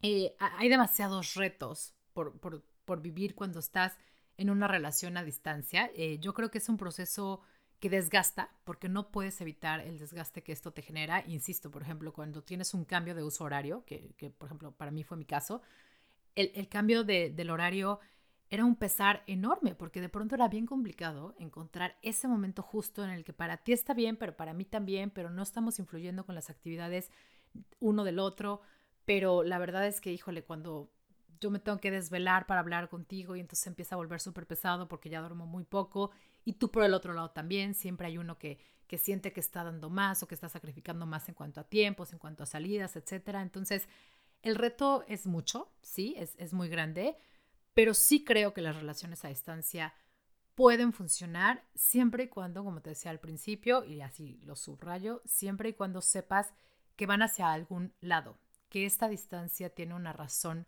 eh, 0.00 0.34
hay 0.38 0.70
demasiados 0.70 1.34
retos 1.34 1.94
por, 2.14 2.32
vivir 3.02 3.34
cuando 3.34 3.58
estás 3.58 3.98
en 4.38 4.48
una 4.48 4.68
relación 4.68 5.18
a 5.18 5.22
distancia. 5.22 5.90
Eh, 5.94 6.18
yo 6.18 6.32
creo 6.32 6.50
que 6.50 6.56
es 6.56 6.68
un 6.70 6.78
proceso 6.78 7.42
que 7.82 7.90
desgasta, 7.90 8.48
porque 8.62 8.88
no 8.88 9.10
puedes 9.10 9.40
evitar 9.40 9.80
el 9.80 9.98
desgaste 9.98 10.44
que 10.44 10.52
esto 10.52 10.70
te 10.72 10.82
genera. 10.82 11.24
Insisto, 11.26 11.68
por 11.68 11.82
ejemplo, 11.82 12.12
cuando 12.12 12.40
tienes 12.40 12.74
un 12.74 12.84
cambio 12.84 13.12
de 13.16 13.24
uso 13.24 13.42
horario, 13.42 13.84
que, 13.84 14.14
por 14.38 14.46
ejemplo 14.46 14.70
para 14.70 14.92
mí 14.92 15.02
fue 15.02 15.16
mi 15.16 15.24
caso, 15.24 15.62
el, 16.36 16.68
cambio 16.68 17.02
del 17.02 17.50
horario 17.50 17.98
era 18.50 18.64
un 18.64 18.76
pesar 18.76 19.24
enorme, 19.26 19.74
porque 19.74 20.00
de 20.00 20.08
pronto 20.08 20.36
era 20.36 20.46
bien 20.46 20.64
complicado 20.64 21.34
encontrar 21.40 21.98
ese 22.02 22.28
momento 22.28 22.62
justo 22.62 23.02
en 23.02 23.10
el 23.10 23.24
que 23.24 23.32
para 23.32 23.56
ti 23.56 23.72
está 23.72 23.94
bien, 23.94 24.16
pero 24.16 24.36
para 24.36 24.54
mí 24.54 24.64
también, 24.64 25.10
pero 25.10 25.30
no 25.30 25.42
estamos 25.42 25.80
influyendo 25.80 26.24
con 26.24 26.36
las 26.36 26.50
actividades 26.50 27.10
uno 27.80 28.04
del 28.04 28.20
otro. 28.20 28.60
Pero 29.06 29.42
la 29.42 29.58
verdad 29.58 29.88
es 29.88 30.00
que, 30.00 30.12
híjole, 30.12 30.44
cuando 30.44 30.88
yo 31.40 31.50
me 31.50 31.58
tengo 31.58 31.78
que 31.78 31.90
desvelar 31.90 32.46
para 32.46 32.60
hablar 32.60 32.88
contigo 32.88 33.34
y 33.34 33.40
entonces 33.40 33.66
empieza 33.66 33.96
a 33.96 33.98
volver 33.98 34.20
súper 34.20 34.46
pesado 34.46 34.86
porque 34.86 35.10
ya 35.10 35.18
duermo 35.18 35.46
muy 35.46 35.64
poco 35.64 36.12
y 36.44 36.54
tú 36.54 36.70
por 36.70 36.84
el 36.84 36.94
otro 36.94 37.12
lado 37.12 37.30
también, 37.30 37.74
siempre 37.74 38.06
hay 38.08 38.18
uno 38.18 38.38
que, 38.38 38.58
que 38.86 38.98
siente 38.98 39.32
que 39.32 39.40
está 39.40 39.64
dando 39.64 39.90
más 39.90 40.22
o 40.22 40.28
que 40.28 40.34
está 40.34 40.48
sacrificando 40.48 41.06
más 41.06 41.28
en 41.28 41.34
cuanto 41.34 41.60
a 41.60 41.68
tiempos, 41.68 42.12
en 42.12 42.18
cuanto 42.18 42.42
a 42.42 42.46
salidas, 42.46 42.96
etc. 42.96 43.36
Entonces, 43.40 43.88
el 44.42 44.56
reto 44.56 45.04
es 45.08 45.26
mucho, 45.26 45.72
sí, 45.82 46.14
es, 46.18 46.34
es 46.38 46.52
muy 46.52 46.68
grande, 46.68 47.16
pero 47.74 47.94
sí 47.94 48.24
creo 48.24 48.52
que 48.52 48.60
las 48.60 48.76
relaciones 48.76 49.24
a 49.24 49.28
distancia 49.28 49.94
pueden 50.54 50.92
funcionar 50.92 51.64
siempre 51.74 52.24
y 52.24 52.28
cuando, 52.28 52.64
como 52.64 52.82
te 52.82 52.90
decía 52.90 53.10
al 53.10 53.20
principio, 53.20 53.84
y 53.84 54.00
así 54.00 54.38
lo 54.44 54.56
subrayo, 54.56 55.22
siempre 55.24 55.70
y 55.70 55.74
cuando 55.74 56.00
sepas 56.00 56.52
que 56.96 57.06
van 57.06 57.22
hacia 57.22 57.52
algún 57.52 57.94
lado, 58.00 58.38
que 58.68 58.84
esta 58.84 59.08
distancia 59.08 59.70
tiene 59.70 59.94
una 59.94 60.12
razón 60.12 60.66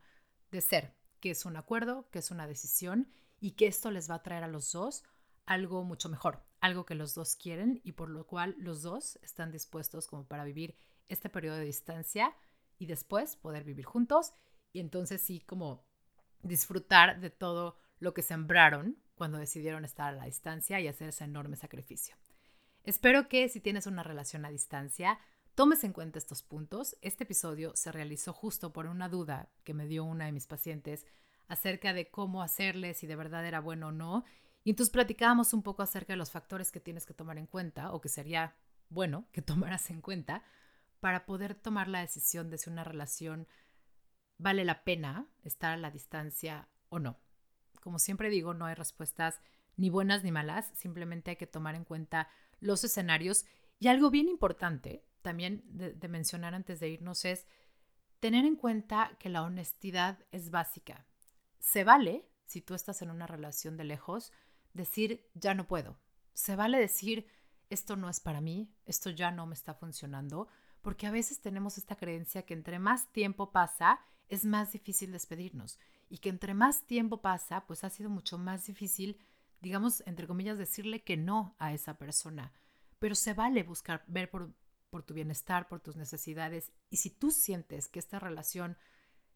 de 0.50 0.60
ser, 0.60 0.94
que 1.20 1.30
es 1.30 1.44
un 1.44 1.56
acuerdo, 1.56 2.08
que 2.10 2.20
es 2.20 2.30
una 2.30 2.46
decisión 2.46 3.08
y 3.40 3.52
que 3.52 3.66
esto 3.66 3.90
les 3.90 4.10
va 4.10 4.16
a 4.16 4.22
traer 4.22 4.44
a 4.44 4.48
los 4.48 4.72
dos 4.72 5.04
algo 5.46 5.84
mucho 5.84 6.08
mejor, 6.08 6.42
algo 6.60 6.86
que 6.86 6.94
los 6.94 7.14
dos 7.14 7.36
quieren 7.36 7.80
y 7.84 7.92
por 7.92 8.10
lo 8.10 8.26
cual 8.26 8.54
los 8.58 8.82
dos 8.82 9.18
están 9.22 9.50
dispuestos 9.50 10.06
como 10.06 10.26
para 10.26 10.44
vivir 10.44 10.76
este 11.08 11.28
periodo 11.28 11.56
de 11.56 11.64
distancia 11.64 12.34
y 12.78 12.86
después 12.86 13.36
poder 13.36 13.64
vivir 13.64 13.84
juntos 13.84 14.32
y 14.72 14.80
entonces 14.80 15.20
sí 15.20 15.40
como 15.40 15.84
disfrutar 16.42 17.20
de 17.20 17.30
todo 17.30 17.78
lo 17.98 18.14
que 18.14 18.22
sembraron 18.22 18.98
cuando 19.14 19.38
decidieron 19.38 19.84
estar 19.84 20.12
a 20.12 20.16
la 20.16 20.24
distancia 20.24 20.80
y 20.80 20.88
hacer 20.88 21.08
ese 21.08 21.24
enorme 21.24 21.56
sacrificio. 21.56 22.16
Espero 22.82 23.28
que 23.28 23.48
si 23.48 23.60
tienes 23.60 23.86
una 23.86 24.02
relación 24.02 24.44
a 24.44 24.50
distancia, 24.50 25.18
tomes 25.54 25.84
en 25.84 25.92
cuenta 25.92 26.18
estos 26.18 26.42
puntos. 26.42 26.96
Este 27.00 27.24
episodio 27.24 27.72
se 27.76 27.92
realizó 27.92 28.32
justo 28.32 28.72
por 28.72 28.86
una 28.86 29.08
duda 29.08 29.48
que 29.62 29.72
me 29.72 29.86
dio 29.86 30.04
una 30.04 30.26
de 30.26 30.32
mis 30.32 30.46
pacientes 30.46 31.06
acerca 31.48 31.92
de 31.92 32.10
cómo 32.10 32.42
hacerle, 32.42 32.94
si 32.94 33.06
de 33.06 33.16
verdad 33.16 33.46
era 33.46 33.60
bueno 33.60 33.88
o 33.88 33.92
no. 33.92 34.24
Y 34.64 34.70
entonces 34.70 34.92
platicábamos 34.92 35.52
un 35.52 35.62
poco 35.62 35.82
acerca 35.82 36.14
de 36.14 36.16
los 36.16 36.30
factores 36.30 36.72
que 36.72 36.80
tienes 36.80 37.04
que 37.04 37.14
tomar 37.14 37.36
en 37.38 37.46
cuenta 37.46 37.92
o 37.92 38.00
que 38.00 38.08
sería 38.08 38.56
bueno 38.88 39.28
que 39.30 39.42
tomaras 39.42 39.90
en 39.90 40.00
cuenta 40.00 40.42
para 41.00 41.26
poder 41.26 41.54
tomar 41.54 41.86
la 41.88 42.00
decisión 42.00 42.48
de 42.50 42.56
si 42.56 42.70
una 42.70 42.82
relación 42.82 43.46
vale 44.38 44.64
la 44.64 44.82
pena 44.84 45.28
estar 45.42 45.72
a 45.72 45.76
la 45.76 45.90
distancia 45.90 46.68
o 46.88 46.98
no. 46.98 47.20
Como 47.82 47.98
siempre 47.98 48.30
digo, 48.30 48.54
no 48.54 48.64
hay 48.64 48.74
respuestas 48.74 49.38
ni 49.76 49.90
buenas 49.90 50.24
ni 50.24 50.32
malas, 50.32 50.70
simplemente 50.74 51.32
hay 51.32 51.36
que 51.36 51.46
tomar 51.46 51.74
en 51.74 51.84
cuenta 51.84 52.28
los 52.60 52.84
escenarios 52.84 53.44
y 53.78 53.88
algo 53.88 54.10
bien 54.10 54.28
importante 54.28 55.04
también 55.20 55.62
de, 55.66 55.92
de 55.92 56.08
mencionar 56.08 56.54
antes 56.54 56.80
de 56.80 56.88
irnos 56.88 57.24
es 57.24 57.46
tener 58.20 58.46
en 58.46 58.56
cuenta 58.56 59.16
que 59.18 59.28
la 59.28 59.42
honestidad 59.42 60.18
es 60.32 60.50
básica. 60.50 61.06
Se 61.58 61.84
vale, 61.84 62.26
si 62.46 62.62
tú 62.62 62.74
estás 62.74 63.02
en 63.02 63.10
una 63.10 63.26
relación 63.26 63.76
de 63.76 63.84
lejos, 63.84 64.32
decir, 64.74 65.26
ya 65.34 65.54
no 65.54 65.66
puedo. 65.66 65.98
Se 66.34 66.56
vale 66.56 66.78
decir, 66.78 67.26
esto 67.70 67.96
no 67.96 68.10
es 68.10 68.20
para 68.20 68.40
mí, 68.40 68.74
esto 68.84 69.10
ya 69.10 69.30
no 69.30 69.46
me 69.46 69.54
está 69.54 69.74
funcionando, 69.74 70.48
porque 70.82 71.06
a 71.06 71.10
veces 71.10 71.40
tenemos 71.40 71.78
esta 71.78 71.96
creencia 71.96 72.44
que 72.44 72.52
entre 72.52 72.78
más 72.78 73.10
tiempo 73.12 73.50
pasa, 73.52 74.00
es 74.28 74.44
más 74.44 74.72
difícil 74.72 75.12
despedirnos 75.12 75.78
y 76.08 76.18
que 76.18 76.28
entre 76.28 76.54
más 76.54 76.86
tiempo 76.86 77.22
pasa, 77.22 77.66
pues 77.66 77.84
ha 77.84 77.90
sido 77.90 78.10
mucho 78.10 78.36
más 78.36 78.66
difícil, 78.66 79.18
digamos, 79.60 80.02
entre 80.06 80.26
comillas, 80.26 80.58
decirle 80.58 81.02
que 81.02 81.16
no 81.16 81.54
a 81.58 81.72
esa 81.72 81.96
persona. 81.96 82.52
Pero 82.98 83.14
se 83.14 83.34
vale 83.34 83.62
buscar, 83.62 84.04
ver 84.06 84.30
por, 84.30 84.54
por 84.90 85.02
tu 85.02 85.14
bienestar, 85.14 85.68
por 85.68 85.80
tus 85.80 85.96
necesidades. 85.96 86.72
Y 86.90 86.98
si 86.98 87.10
tú 87.10 87.30
sientes 87.30 87.88
que 87.88 87.98
esta 87.98 88.18
relación 88.18 88.76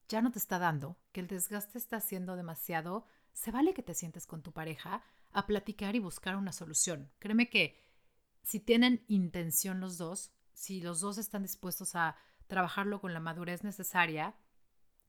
ya 0.08 0.22
no 0.22 0.30
te 0.30 0.38
está 0.38 0.58
dando, 0.58 0.96
que 1.12 1.20
el 1.20 1.26
desgaste 1.26 1.78
está 1.78 2.00
siendo 2.00 2.36
demasiado, 2.36 3.06
se 3.32 3.50
vale 3.50 3.74
que 3.74 3.82
te 3.82 3.94
sientes 3.94 4.26
con 4.26 4.42
tu 4.42 4.52
pareja 4.52 5.02
a 5.32 5.46
platicar 5.46 5.94
y 5.96 6.00
buscar 6.00 6.36
una 6.36 6.52
solución. 6.52 7.10
Créeme 7.18 7.48
que 7.50 7.78
si 8.42 8.60
tienen 8.60 9.04
intención 9.08 9.80
los 9.80 9.98
dos, 9.98 10.32
si 10.52 10.80
los 10.80 11.00
dos 11.00 11.18
están 11.18 11.42
dispuestos 11.42 11.94
a 11.94 12.16
trabajarlo 12.46 13.00
con 13.00 13.12
la 13.12 13.20
madurez 13.20 13.62
necesaria, 13.62 14.34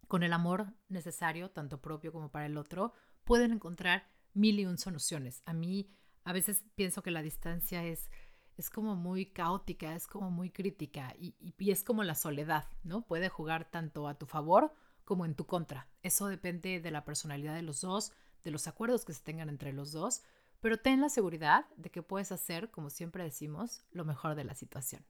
con 0.08 0.23
el 0.23 0.34
amor 0.34 0.73
necesario, 0.89 1.51
tanto 1.51 1.82
propio 1.82 2.12
como 2.12 2.32
para 2.32 2.45
el 2.45 2.58
otro, 2.58 2.93
pueden 3.23 3.51
encontrar 3.51 4.08
mil 4.34 4.60
y 4.60 4.65
un 4.65 4.77
soluciones. 4.77 5.41
A 5.45 5.53
mí 5.53 5.89
a 6.23 6.34
veces 6.34 6.63
pienso 6.75 7.01
que 7.01 7.12
la 7.12 7.21
distancia 7.21 7.86
es, 7.86 8.10
es 8.58 8.69
como 8.69 8.95
muy 8.95 9.27
caótica, 9.27 9.95
es 9.95 10.05
como 10.08 10.29
muy 10.32 10.51
crítica 10.51 11.13
y, 11.17 11.36
y 11.39 11.71
es 11.71 11.84
como 11.84 12.03
la 12.03 12.15
soledad, 12.15 12.67
¿no? 12.84 13.05
Puede 13.05 13.29
jugar 13.29 13.71
tanto 13.71 14.08
a 14.08 14.17
tu 14.17 14.25
favor 14.25 14.73
como 15.05 15.25
en 15.25 15.36
tu 15.36 15.45
contra. 15.45 15.88
Eso 16.03 16.27
depende 16.27 16.79
de 16.79 16.91
la 16.91 17.05
personalidad 17.05 17.55
de 17.55 17.63
los 17.63 17.82
dos, 17.82 18.12
de 18.43 18.52
los 18.52 18.67
acuerdos 18.67 19.06
que 19.06 19.13
se 19.13 19.23
tengan 19.23 19.49
entre 19.49 19.73
los 19.73 19.91
dos, 19.91 20.21
pero 20.62 20.78
ten 20.78 21.02
la 21.02 21.10
seguridad 21.10 21.65
de 21.78 21.89
que 21.89 22.04
puedes 22.04 22.32
hacer, 22.32 22.71
como 22.71 22.89
siempre 22.89 23.23
decimos, 23.23 23.84
lo 23.91 24.06
mejor 24.06 24.36
de 24.36 24.43
la 24.43 24.56
situación. 24.56 25.06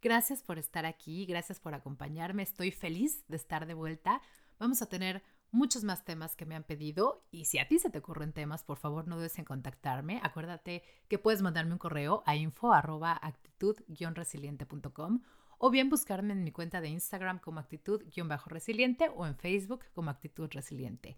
Gracias 0.00 0.42
por 0.42 0.58
estar 0.58 0.84
aquí, 0.84 1.24
gracias 1.24 1.60
por 1.60 1.72
acompañarme, 1.74 2.42
estoy 2.42 2.70
feliz 2.70 3.26
de 3.28 3.36
estar 3.36 3.66
de 3.66 3.74
vuelta. 3.74 4.20
Vamos 4.58 4.82
a 4.82 4.86
tener 4.86 5.22
muchos 5.50 5.84
más 5.84 6.04
temas 6.04 6.36
que 6.36 6.44
me 6.44 6.56
han 6.56 6.64
pedido 6.64 7.24
y 7.30 7.46
si 7.46 7.58
a 7.58 7.68
ti 7.68 7.78
se 7.78 7.88
te 7.88 7.98
ocurren 7.98 8.32
temas, 8.32 8.64
por 8.64 8.76
favor 8.76 9.08
no 9.08 9.16
dudes 9.16 9.38
en 9.38 9.44
contactarme. 9.44 10.20
Acuérdate 10.22 10.82
que 11.08 11.18
puedes 11.18 11.42
mandarme 11.42 11.72
un 11.72 11.78
correo 11.78 12.22
a 12.26 12.36
info@actitud-resiliente.com 12.36 15.22
o 15.58 15.70
bien 15.70 15.88
buscarme 15.88 16.34
en 16.34 16.44
mi 16.44 16.52
cuenta 16.52 16.80
de 16.80 16.88
Instagram 16.88 17.38
como 17.38 17.60
actitud-resiliente 17.60 19.08
o 19.08 19.26
en 19.26 19.36
Facebook 19.36 19.84
como 19.94 20.10
actitud 20.10 20.50
resiliente. 20.50 21.16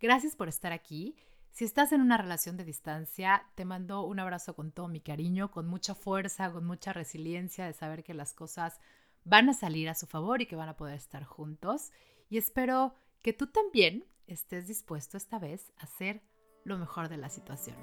Gracias 0.00 0.36
por 0.36 0.48
estar 0.48 0.72
aquí. 0.72 1.16
Si 1.50 1.64
estás 1.64 1.92
en 1.92 2.02
una 2.02 2.18
relación 2.18 2.56
de 2.56 2.64
distancia, 2.64 3.46
te 3.54 3.64
mando 3.64 4.02
un 4.04 4.20
abrazo 4.20 4.54
con 4.54 4.72
todo 4.72 4.88
mi 4.88 5.00
cariño, 5.00 5.50
con 5.50 5.66
mucha 5.66 5.94
fuerza, 5.94 6.52
con 6.52 6.66
mucha 6.66 6.92
resiliencia 6.92 7.64
de 7.64 7.72
saber 7.72 8.04
que 8.04 8.12
las 8.12 8.34
cosas 8.34 8.78
van 9.24 9.48
a 9.48 9.54
salir 9.54 9.88
a 9.88 9.94
su 9.94 10.06
favor 10.06 10.42
y 10.42 10.46
que 10.46 10.56
van 10.56 10.68
a 10.68 10.76
poder 10.76 10.96
estar 10.96 11.24
juntos. 11.24 11.92
Y 12.28 12.36
espero 12.36 12.94
que 13.22 13.32
tú 13.32 13.46
también 13.46 14.04
estés 14.26 14.66
dispuesto 14.66 15.16
esta 15.16 15.38
vez 15.38 15.72
a 15.78 15.84
hacer 15.84 16.22
lo 16.64 16.76
mejor 16.76 17.08
de 17.08 17.16
la 17.16 17.30
situación. 17.30 17.76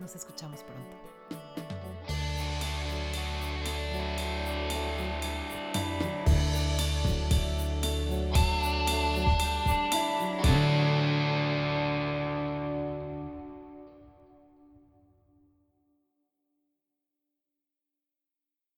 Nos 0.00 0.14
escuchamos 0.14 0.62
pronto. 0.62 1.17